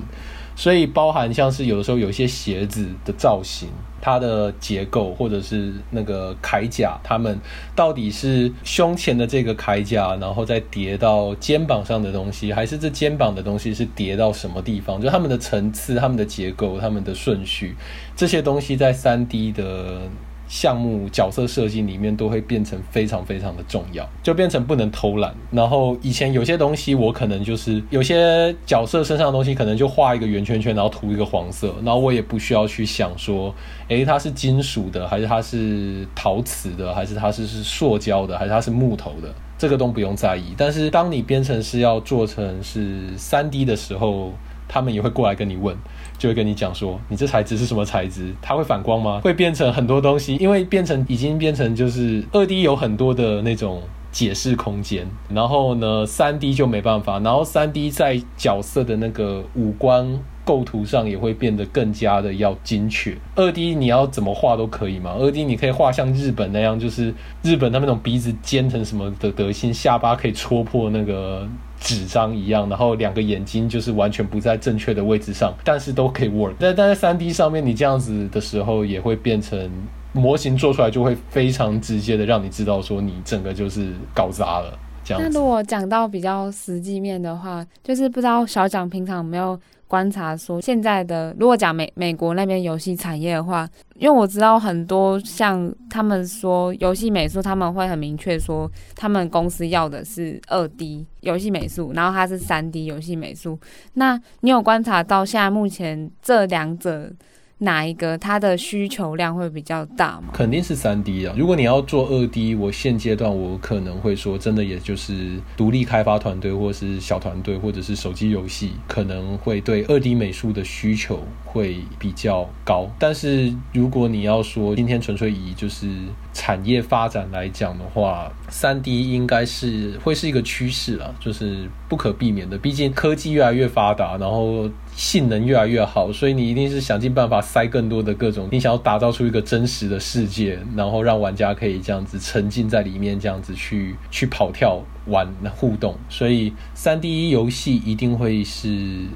[0.57, 3.69] 所以包含像是有的时候有一些鞋子的造型，
[4.01, 7.39] 它的结构或者是那个铠甲，他们
[7.75, 15.01] 到底是胸前的这个铠甲，然后再叠到肩膀上的东西，还是这肩膀的东西是叠到什么地方？
[15.01, 17.75] 就他们的层次、他们的结构、他们的顺序，
[18.15, 20.03] 这些东西在三 D 的。
[20.47, 25.35] 项目角色设计里面都会变成非常非常的重要，就变成不能偷懒。
[25.51, 33.55] 然后以前有些东西我可能就是有些角色身上的东西，可能就画一个圆圈圈，然后涂一个黄色，然后我也不需要去想说，
[33.89, 40.55] 诶，它是金属的，还是它是陶瓷的，还是它是是塑胶的，还是它是木头的，这个都不用在意。
[40.57, 44.33] 但是当你编程是要做成是 3D 的时候，
[44.69, 45.77] 他们也会过来跟你问。
[46.19, 48.35] 就会跟你讲说，你这材质是什么材质？
[48.41, 49.21] 它会反光吗？
[49.23, 55.07] 会变成很多东西，因为变成已经变成就是二 D 有很多的那种解释空间。
[55.29, 60.21] 然后呢，三 D 就没办法，然后三 D 在角色的那个五官。
[60.47, 63.17] 构图上也会变得更加的要精确。
[63.35, 65.15] 二 D 你要怎么画都可以嘛？
[65.19, 71.49] 二 D 你可以画像日本那样，就是日本他们那种鼻子尖成什么的德性，下巴可以戳破那个
[71.85, 76.55] 纸张一样，然后两个眼睛就是完全不在正确的位置上，但是都可以 work。
[76.59, 79.71] 但但在三 D 上面，你这样子的时候也会变成
[80.13, 84.79] 模型做出来就会非常直接的让你知道说你整个就是搞砸了。
[85.05, 85.23] 这样。
[85.23, 89.61] 那如果讲到比较实际面的话，就是不知道小蒋平常有没有。
[89.95, 103.57] 观察说，现在的如果讲美美国那边游戏产业的话，因为我知道很多像他们说游戏美术，他们会很明确说，他们公司要的是二 D 游戏美术，然后它是三 D 游戏美术。
[103.93, 107.13] 那你有观察到现在目前这两者？
[107.59, 110.29] 哪一个它的需求量会比较大吗？
[110.33, 111.35] 肯定是三 D 啊！
[111.39, 122.89] 如果你要做二 D，我现阶段我可能会说，真的也就是独立开发团队，或是小团队，或者是手机游戏，可能会对二 D 美术的需求会比较高。
[122.99, 125.87] 但是如果你要说今天纯粹以就是
[126.33, 132.59] 产业发展来讲的话，三 D 应该是会是一个趋势啊，就是不可避免的。
[132.59, 134.69] 毕竟科技越来越发达，然后。
[134.97, 145.27] 性能越来越好，所以你一定是想尽办法塞更多的各种，你想要打造出一个真实的世界，然后让玩家可以这样子沉浸在里面，这样子去去跑跳玩
[145.57, 145.97] 互动。
[146.09, 149.07] 所以三 D 游戏一定会是。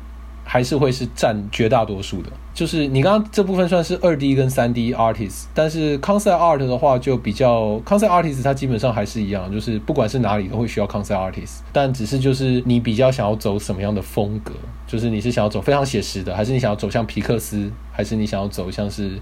[0.51, 14.55] 还是会是占绝大多数的，就是你刚刚这部分算是二 D 跟三 D artist，但是 concept art 的话就比较 concept artist，它基本上还是一样，就是不管是哪里都会需要 concept artist，但只是就是你比较想要走什么样的风格，
[14.87, 19.21] 就是你是想要走非常写实的，还是你想要走向皮克斯，还是你想要走向是。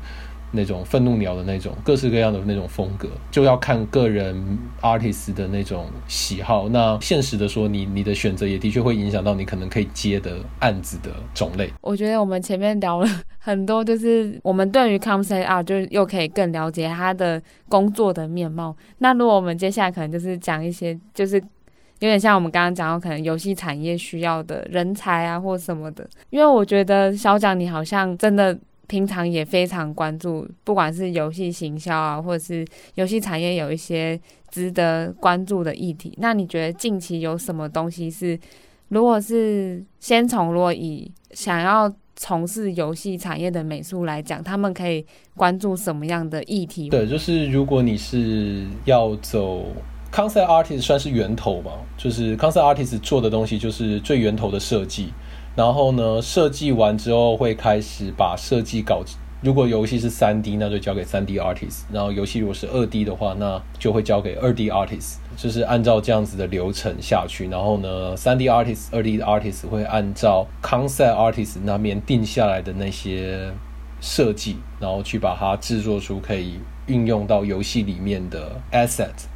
[0.56, 6.68] 那种愤怒鸟的那种各式各样的那种风格，就要看个人 artist 的那种喜好。
[6.70, 11.70] 那现实的说，你你的选择也的确会影响到你可能可以接的案子的种类。
[11.82, 18.74] 我觉得我们前面聊了很多，就是我们对于 concept art 就又可以更了解他的工作的面貌。
[18.98, 26.08] 那如果我们接下来可能就是讲一些，就是有点像我们刚刚讲到可能游戏产业需要的人才啊，或什么的。
[26.30, 28.58] 因为我觉得小蒋你好像真的。
[28.86, 32.64] 平常也非常关注，不管是游戏行销啊，或者是
[32.94, 34.18] 游戏产业有一些
[34.50, 36.14] 值得关注的议题。
[36.18, 38.38] 那你觉得近期有什么东西是，
[38.88, 46.88] 如果是先从如果以想要从事游戏产业的美术来讲，他们可以关注什么样的议题？
[46.88, 49.66] 对，就是如果你是要走
[50.12, 55.12] concept artist，算是源头吧，就是 concept artist 做的东西就是最源头的设计。
[55.56, 59.02] 然后呢，设计完之后会开始把设计稿。
[59.42, 61.82] 如果游戏是三 D，那就交给三 D artist。
[61.92, 65.16] 然后游戏如果是二 D 的话，那就会交给二 D artist。
[65.36, 67.48] 就是按照这样子的流程下去。
[67.48, 73.50] 然后呢，三 D artist、二 D artist 会按照 concept artist 那边定下来的那些
[74.00, 79.26] 设计，然后去把它制作出可以运用到游戏里面的 asset。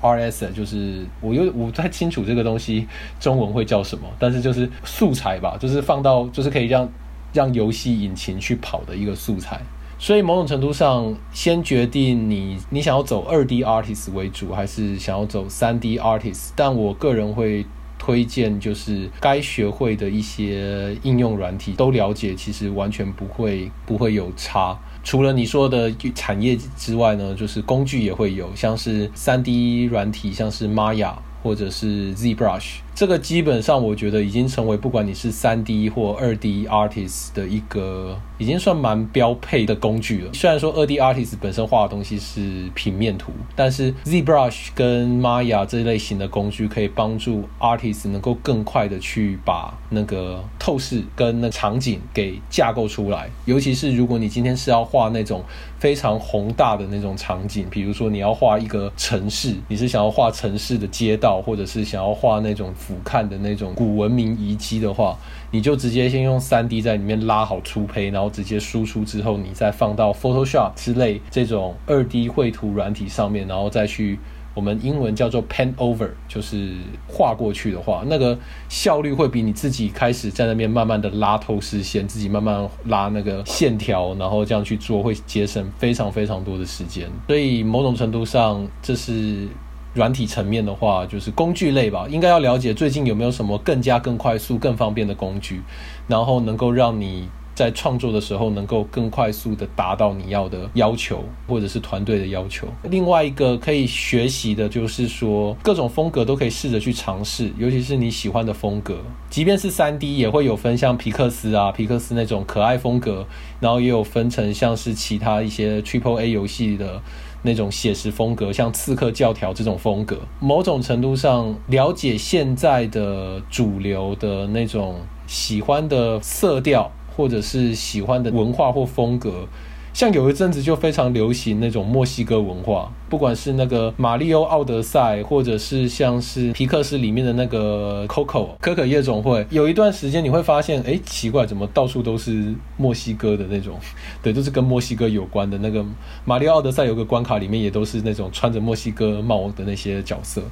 [0.00, 2.86] RS 就是我又我不太清楚这个东西
[3.18, 6.88] 中文会叫什么，但是就是素材吧，就是放到就是可以让
[7.32, 9.60] 让游戏引擎去跑的一个素材。
[10.00, 16.50] 所以某种程度上，先决定你你想要走二 D artist 为主，还是想要走三 D artist。
[16.54, 17.66] 但我个人会
[17.98, 24.78] 推荐，就是该学会的一些应用软体都了解，其实完全不会不会有差。
[25.02, 32.76] 除了你说的产业之外呢，就是工具也会有，像是三 D 软体，像是 Maya 或者是 ZBrush。
[32.94, 40.32] 这个基本上，我觉得已经成为不管你是三 D 或二 D artist 的一个，已经算蛮标配的工具了。
[40.34, 53.30] 虽然说二 D artist 本身画的东西是平面图，但是 ZBrush 跟 Maya 这类型的工具可以帮助 artist 能够更快的去把那个透视跟那场景给架构出来。
[53.44, 55.44] 尤其是如果你今天是要画那种
[55.78, 62.68] 非常宏大的那种场景，比如说你要画一个城市，你是想要画城市的街道，或者是想要画那种。
[62.78, 65.18] 俯瞰的那种古文明遗迹的话，
[65.50, 74.18] 你就直接先用 3D 在里面拉好粗胚，然后直接输出之后，你再放到 Photoshop 之类这种 2D 绘图软体上面，然后再去
[74.54, 76.74] 我们英文叫做 Pant Over，就是
[77.08, 87.08] 画过去的话，那个效率会比你自己开始在那边慢慢的拉透视线，自己慢慢拉那个线条，然后这样去做，会节省非常非常多的时间。
[87.26, 89.48] 所以某种程度上，这是。
[89.94, 95.62] 软体层面的话，就是工具类吧，应该要了解最近有没有什么更加更快速、更方便的工具，
[96.06, 102.68] 然后能够让你在创作的时候能够更快速的达到你要的要求，或者是团队的要求。
[102.84, 113.26] 另外一个可以学习的就是说，各种风格都可以试着去尝试，尤其是你喜欢的风格，即便是 3D 也会有分像皮克斯啊、皮克斯那种可爱风格，
[113.58, 117.02] 然后也有分成像是其他一些 Triple A 游戏的。
[117.42, 129.46] 那种写实风格，像《刺客教条》这种风格，某种程度上了解现在的主流的那种喜欢的色调，或者是喜欢的文化或风格。
[129.92, 143.76] 像有一阵子就非常流行那种墨西哥文化，不管是那个《马里奥奥德赛》，或者是像是皮克斯里面的那个 Coco 可可夜总会，有一段时间你会发现，哎，奇怪，怎么到处都是墨西哥的那种？
[144.22, 145.80] 对，都是跟墨西哥有关的那个
[146.24, 150.42] 《马里奥奥德赛》有个关卡里面也都是那种穿着墨西哥帽的那些角色，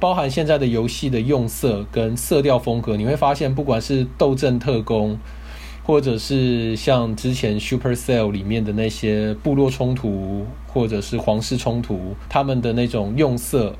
[0.00, 5.12] 包含现在的游戏的用色跟色调风格，你会发现，不管是《斗阵特工》。
[5.86, 13.72] 或者是像之前 Supercell 里面的那些部落冲突，或者是皇室冲突，他们的那种用色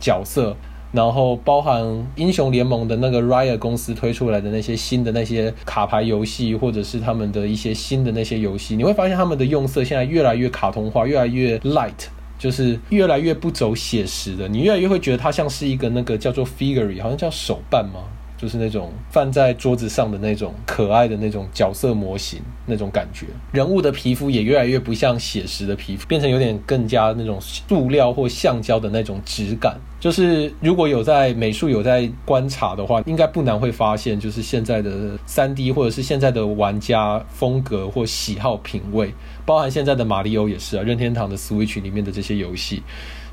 [0.00, 0.56] 角色，
[0.90, 12.08] 然后包含英雄联盟的那个 Riot 公司推出来的那些新的那些卡牌游戏，或者是他们的一些新的那些游戏，你会发现他们的用色现在越来越卡通化，越来越 light，
[12.40, 18.00] 就是越来越不走写实的，你越来越会觉得它像是一个那个叫做 figure，好像叫手办吗？
[18.42, 29.78] 就是那种放在桌子上的那种可爱的那种角色模型，那种感觉，人物的皮肤也越来越不像写实的皮肤，变成有点更加那种塑料或橡胶的那种质感。
[30.00, 39.14] 就是如果有在美术有在观察的话，应该不难会发现，就是现在的 3D 或者是现在的玩家风格或喜好品味，
[39.46, 42.82] 包含现在的马里奥也是啊，任天堂的 Switch 里面的这些游戏，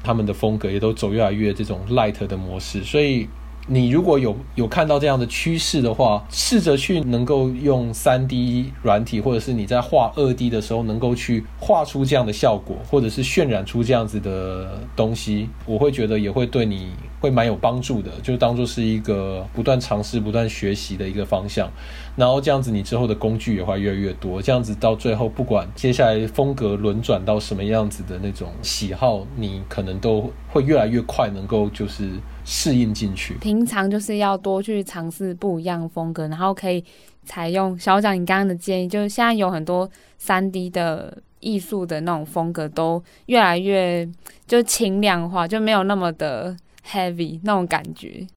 [0.03, 3.27] 他们的风格也都走越来越这种 light 的模式，所以。
[3.71, 16.89] 你如果有有看到这样的趋势的话，试着去能够用 3D 软体，或者是你在画 2D 的时候，能够去画出这样的效果，或者是渲染出这样子的东西，我会觉得也会对你
[17.19, 21.69] 会蛮有帮助的，就当做是一个不断尝试、不断学习的一个方向。
[22.15, 24.41] 然后这样子，你之后的工具也会越来越多。
[24.41, 32.09] 这样子到最后，不管接下来风格轮转到什么样子的那种喜好，你可能都会越来越快能够就是。
[32.51, 36.83] 适应进去，平常就是要多去尝试不一样风格，然后可以
[37.23, 44.09] 采用小贾你刚刚的建议，就是现在有很多三 D 的艺术的那种风格都越来越
[44.47, 46.57] 就轻量化，就没有那么的
[46.89, 48.27] heavy 那种感觉。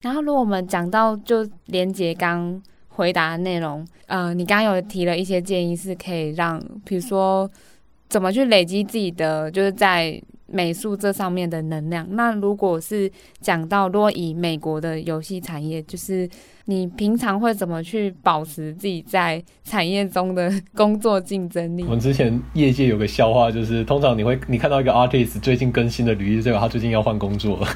[0.00, 7.50] 然后，如果我们讲到就连结刚回答的内容，呃，你刚刚有提了一些建议，是可以让，比如说
[8.08, 10.22] 怎么去累积自己的，就是在。
[10.48, 12.06] 美术这上面的能量。
[12.10, 16.30] 那如果是讲到，如果以美国的游戏产业，就是。
[16.68, 21.84] 你平常会怎么去保持自己在产业中的工作竞争力？
[21.84, 27.68] 我们之前业界有个笑话，就是通常你会你看到一个 artist 最近更新的履历，代表他最近要换工作了。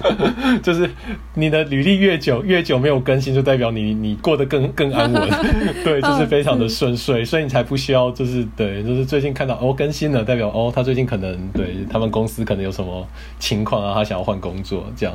[0.62, 0.90] 就是
[1.32, 5.30] 你的履历越久越久没有更新，就代表你你过得更更安稳，
[5.82, 13.06] 对，就是非常的顺遂，所以你才不需要就是对，就是最近看到哦更新了，代表哦他最近可能对他们公司可能有什么
[13.38, 15.14] 情况啊，他想要换工作这样。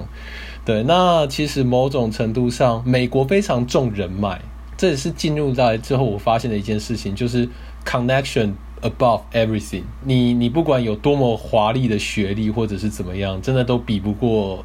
[0.64, 4.40] 对，那其实某种程度上，美国非常重人脉，
[4.78, 7.50] 这也是进入在之后我发现的一件事情，就是
[7.84, 10.36] connection above everything 你。
[10.36, 14.64] 你不管有多么华丽的学历或者是怎么样，真的都比不过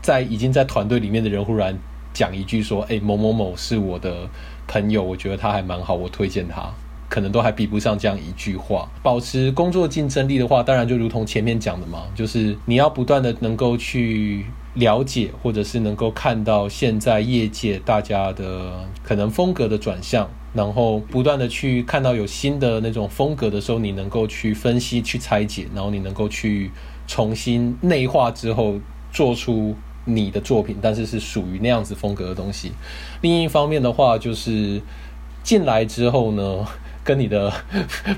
[0.00, 1.76] 在已经在团队里面的人忽然
[2.14, 4.28] 讲一句说：“哎，某某某是我的
[4.68, 6.72] 朋友，我觉得他还蛮好，我推荐他。”
[7.10, 8.88] 可能都还比不上这样一句话。
[9.02, 14.46] 保持工作竞争力的话，当然就如同前面讲的嘛，就是你要不断的能够去。
[14.74, 26.70] 了解，或者是能够看到现在业界大家的可能风格的转向，然后不断的去看到有新的那种风格的时候，你能够去分析、去拆解，然后你能够去
[27.06, 28.80] 重新内化之后，
[29.12, 32.72] 做出你的作品，但是是属于那样子风格的东西。
[33.20, 34.80] 另一方面的话，就是
[35.42, 36.66] 进来之后呢，
[37.04, 37.52] 跟你的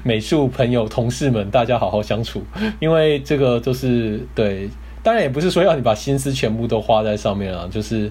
[0.05, 2.45] 美术朋友、同事们大家好好相处，
[2.79, 4.71] 因为这个就是对。
[5.05, 8.11] 当然也不是说要你把心思全部都花在上面啊，就是，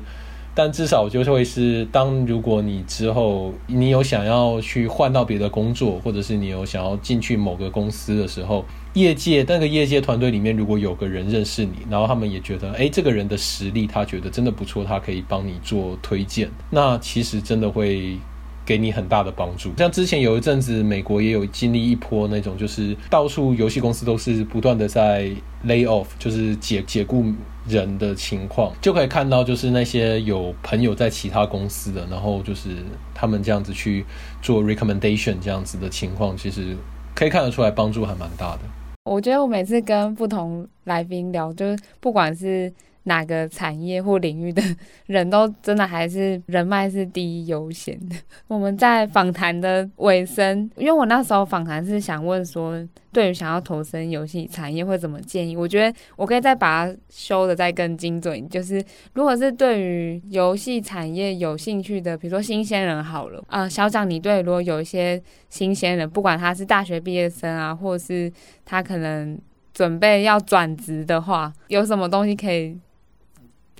[0.53, 8.63] 但至少就会是，当如果你之后你有想要去换到别的工作，或者是你有想要进去某个公司的时候，
[8.93, 18.19] 业界那个业界团队里面如果有个人认识你，然后他们也觉得，哎，这个人的实力他觉得真的不错，他可以帮你做推荐，那其实真的会
[18.65, 19.71] 给你很大的帮助。
[19.77, 25.29] 像之前有一阵子，美国也有经历一波那种，就是到处游戏公司都是不断的在
[25.65, 27.25] lay off，就是解解雇
[27.67, 32.69] 人的情况，就可以看到就是那些有朋友在其他公司的，然后就是
[33.13, 34.05] 他们这样子去
[34.41, 36.75] 做 recommendation 这样子的情况，其实
[37.15, 38.59] 可以看得出来帮助还蛮大的。
[39.05, 42.71] 我觉得我每次跟不同来宾聊，就是不管是
[43.03, 44.61] 哪个产业或领域的
[45.07, 48.15] 人都真的还是人脉是第一优先的。
[48.47, 52.81] 我们在访谈的尾声，因为我那时候访谈是想问说，
[53.11, 55.55] 对于想要投身游戏产业会怎么建议？
[55.57, 58.83] 我觉得我可以再把它修的再更精准，就是
[59.13, 68.31] 如果是对于游戏产业有兴趣的，比如说新鲜人好了啊，小蒋，你对如果有一些新鲜人，不管他是大学毕业生啊，或者是
[68.63, 69.37] 他可能
[69.73, 72.79] 准备要转职的话，有什么东西可以？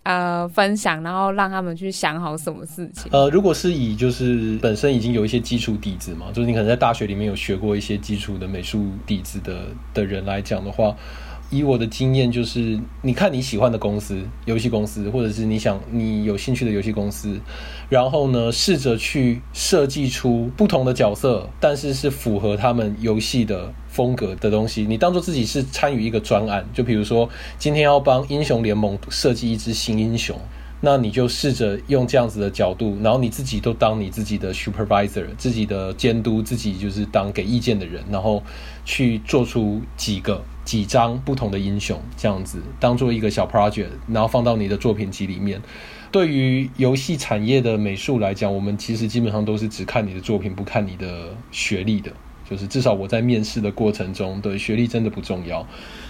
[0.04, 3.12] 呃，分享，然后让他们去想好什么事情。
[3.12, 10.96] 呃，如果是以就是本身已经有一些基础底子嘛，就是你可能在大学里面有学过一些基础的美术底子的的人来讲的话。
[11.54, 17.40] 以我的经验，就是你看你喜欢的公司，游戏公司，或者是你想你有兴趣的游戏公司，
[17.90, 24.84] 然后呢，试着去设计出不同的角色，但是是符合他们游戏的风格的东西。
[24.90, 27.30] 你当做自己是参与一个专案，就比如说
[27.60, 30.36] 今天要帮英雄联盟设计一只新英雄。
[30.86, 38.44] 那你就试着用这样子的角度，然后你自己都当你自己的 supervisor，自己的监督，自己就是当给意见的人，然后
[38.84, 45.62] 去做出几个几张不同的英雄，这样子当做一个小 project，然后放到你的作品集里面。
[46.12, 52.12] 对于游戏产业的美术来讲，我们其实基本上都是只看你的作品，不看你的学历的。
[52.50, 55.66] 就是至少我在面试的过程中，对学历真的不重要。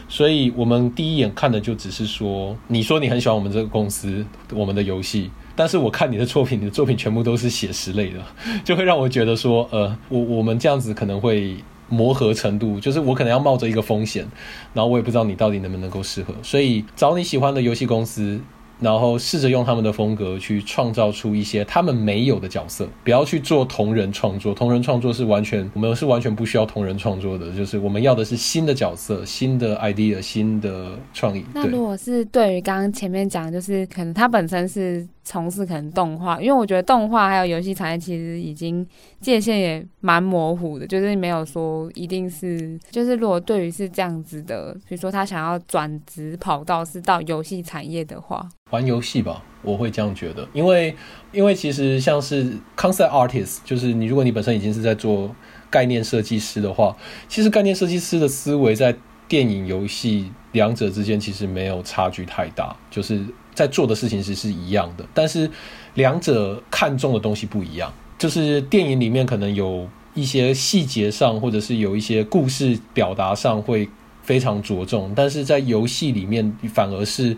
[0.10, 8.20] 所以我们第一眼看的就只是说，你说你很喜欢我们这个公司，我们的游戏，但是我看你的作品，你的作品全部都是写实类的，
[8.66, 11.56] 就会让我觉得说，呃，我我们这样子可能会
[11.90, 14.26] 磨合程度，就是我可能要冒着一个风险，
[14.74, 18.40] 然后我也不知道你到底能不能够适合，所以找你喜欢的游戏公司。
[18.84, 24.54] 然后试着用他们的风格去创造出一些他们没有的角色，不要去做同人创作。
[24.54, 31.44] 同人创作是完全，我们是完全不需要同人创作的，就是我们要的是新的角色、新的 idea、新的创意。
[31.54, 35.08] 那如果是对于刚刚前面讲，就是可能他本身是。
[35.26, 38.86] 从事可能动画，因为我觉得动画还有游戏产业其实已经
[39.22, 50.96] 界限也蛮模糊的，就是没有说一定是，就是如果对于是这样子的，比如说他想要转职跑道是到游戏产业的话，玩游戏吧，我会这样觉得，因为
[51.32, 55.34] 因为其实像是 concept artist，就是你如果你本身已经是在做
[55.70, 56.98] 概念设计师的话，
[57.30, 58.96] 其实概念设计师的思维在
[59.28, 63.24] 电影、游戏两者之间其实没有差距太大，就是。
[63.56, 65.48] 在做的事情是是一样的，但是
[65.94, 67.94] 两者看重的东西不一样。
[68.18, 73.88] 就是电影里面可能有一些细节上，或者是有一些故事表达上会
[74.24, 77.38] 非常着重，但是在游戏里面反而是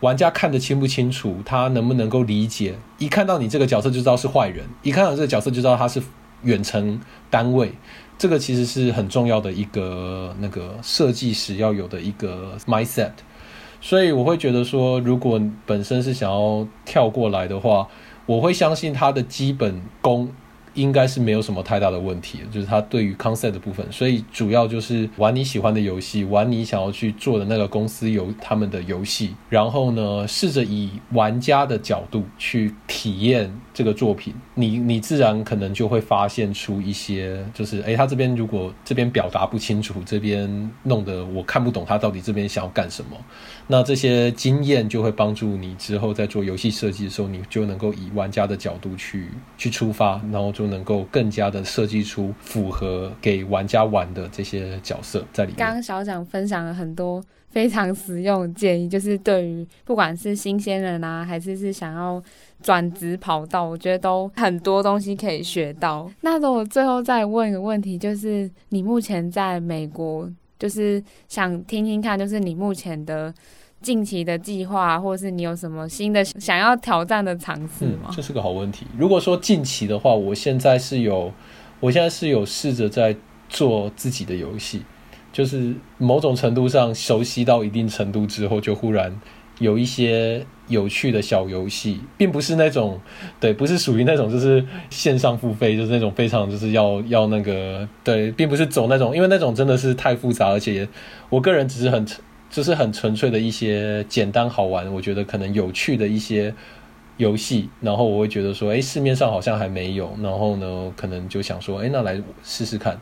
[0.00, 2.74] 玩家看得清不清楚，他能不能够理解。
[2.98, 6.02] 一看到你这个角色就知道是坏人，一看到这个角色就知道他是
[6.42, 7.72] 远程单位。
[8.18, 13.12] 这个其实是很重要的一个那个设计师要有的一个 mindset。
[13.80, 17.88] 所以我会觉得说，如果本身是想要跳过来的话，
[18.26, 20.30] 我会相信他的基本功。
[20.74, 43.16] 应该是没有什么太大的问题，就是他对于 concept 的部分，所以主要就是玩你喜欢的游戏，玩你想要去做的那个公司游他们的游戏，然后呢，试着以玩家的角度去体验这个作品，你你自然可能就会发现出一些，就是诶，他这边如果这边表达不清楚，这边弄得我看不懂他到底这边想要干什么，
[43.70, 50.50] 那这些经验就会帮助你之后在做游戏设计的时候，你就能够以玩家的角度去去出发，然后。
[50.50, 55.56] 就能够更加的设计出符合给玩家玩的这些角色在里面。
[55.56, 62.20] 刚刚小蒋分享了很多非常实用的建议，就是对于不管是新鲜人啊，还是是想要
[62.60, 66.10] 转职跑道，我觉得都很多东西可以学到。
[66.20, 70.28] 那我最后再问一个问题，就是你目前在美国，
[70.60, 73.34] 就是想听听看，就是你目前的。
[73.82, 78.10] 近期的计划，或是你有什么新的想要挑战的尝试吗？
[78.14, 78.84] 这是个好问题。
[78.94, 81.32] 如果说近期的话，我现在是有，
[81.80, 83.16] 我现在是有试着在
[83.48, 84.82] 做自己的游戏，
[85.32, 89.18] 就是某种程度上熟悉到一定程度之后，就忽然
[89.60, 92.98] 有一些有趣的小游戏，并不是那种，
[93.38, 100.88] 对，不是属于那种就是线上付费，就是那种非常就是要要那个，对，并不是走那种，因为那种真的是太复杂，而且
[101.28, 102.06] 我个人只是很。
[102.52, 106.52] 就是很纯粹的一些简单好玩，我觉得可能有趣的一些
[107.16, 113.00] 游戏，然后我会觉得说，哎，市面上好像还没有，然后呢，可能就想说，哎，那来试试看。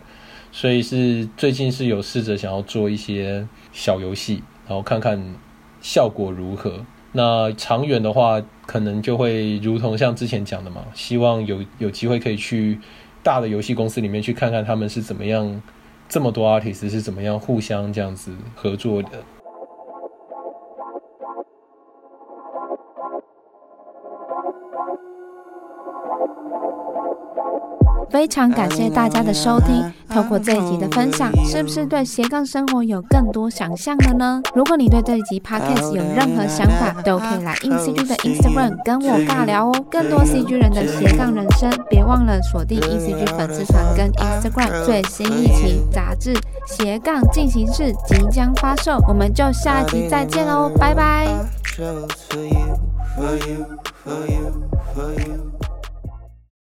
[0.52, 5.18] 所以是最近是有试着想要做一些小游戏，然后看看
[5.80, 6.84] 效果如何。
[7.18, 12.78] 那长远的话，可能就会如同像之前讲的嘛，希望有有机会可以去
[13.24, 15.60] 大的游戏公司里面去看看他们是怎么样，
[16.08, 19.08] 这么多 artist 是怎么样互相这样子合作的。
[28.10, 29.92] 非常感谢大家的收听。
[30.08, 34.40] 透过这一集的分享，是不是对斜杠生活有更多想象了呢？
[34.54, 39.84] 如果你对这一集 podcast 有任何想法，都可以来 InCG 的 Instagram 跟我尬聊哦。
[39.90, 44.84] 更多 CG 人的斜杠人生，别忘了锁定 InCG 粉丝团跟 Instagram。
[44.84, 46.32] 最新一期杂志
[46.66, 51.28] 《斜杠进行式》即将发售，我们就下集再见喽，拜拜。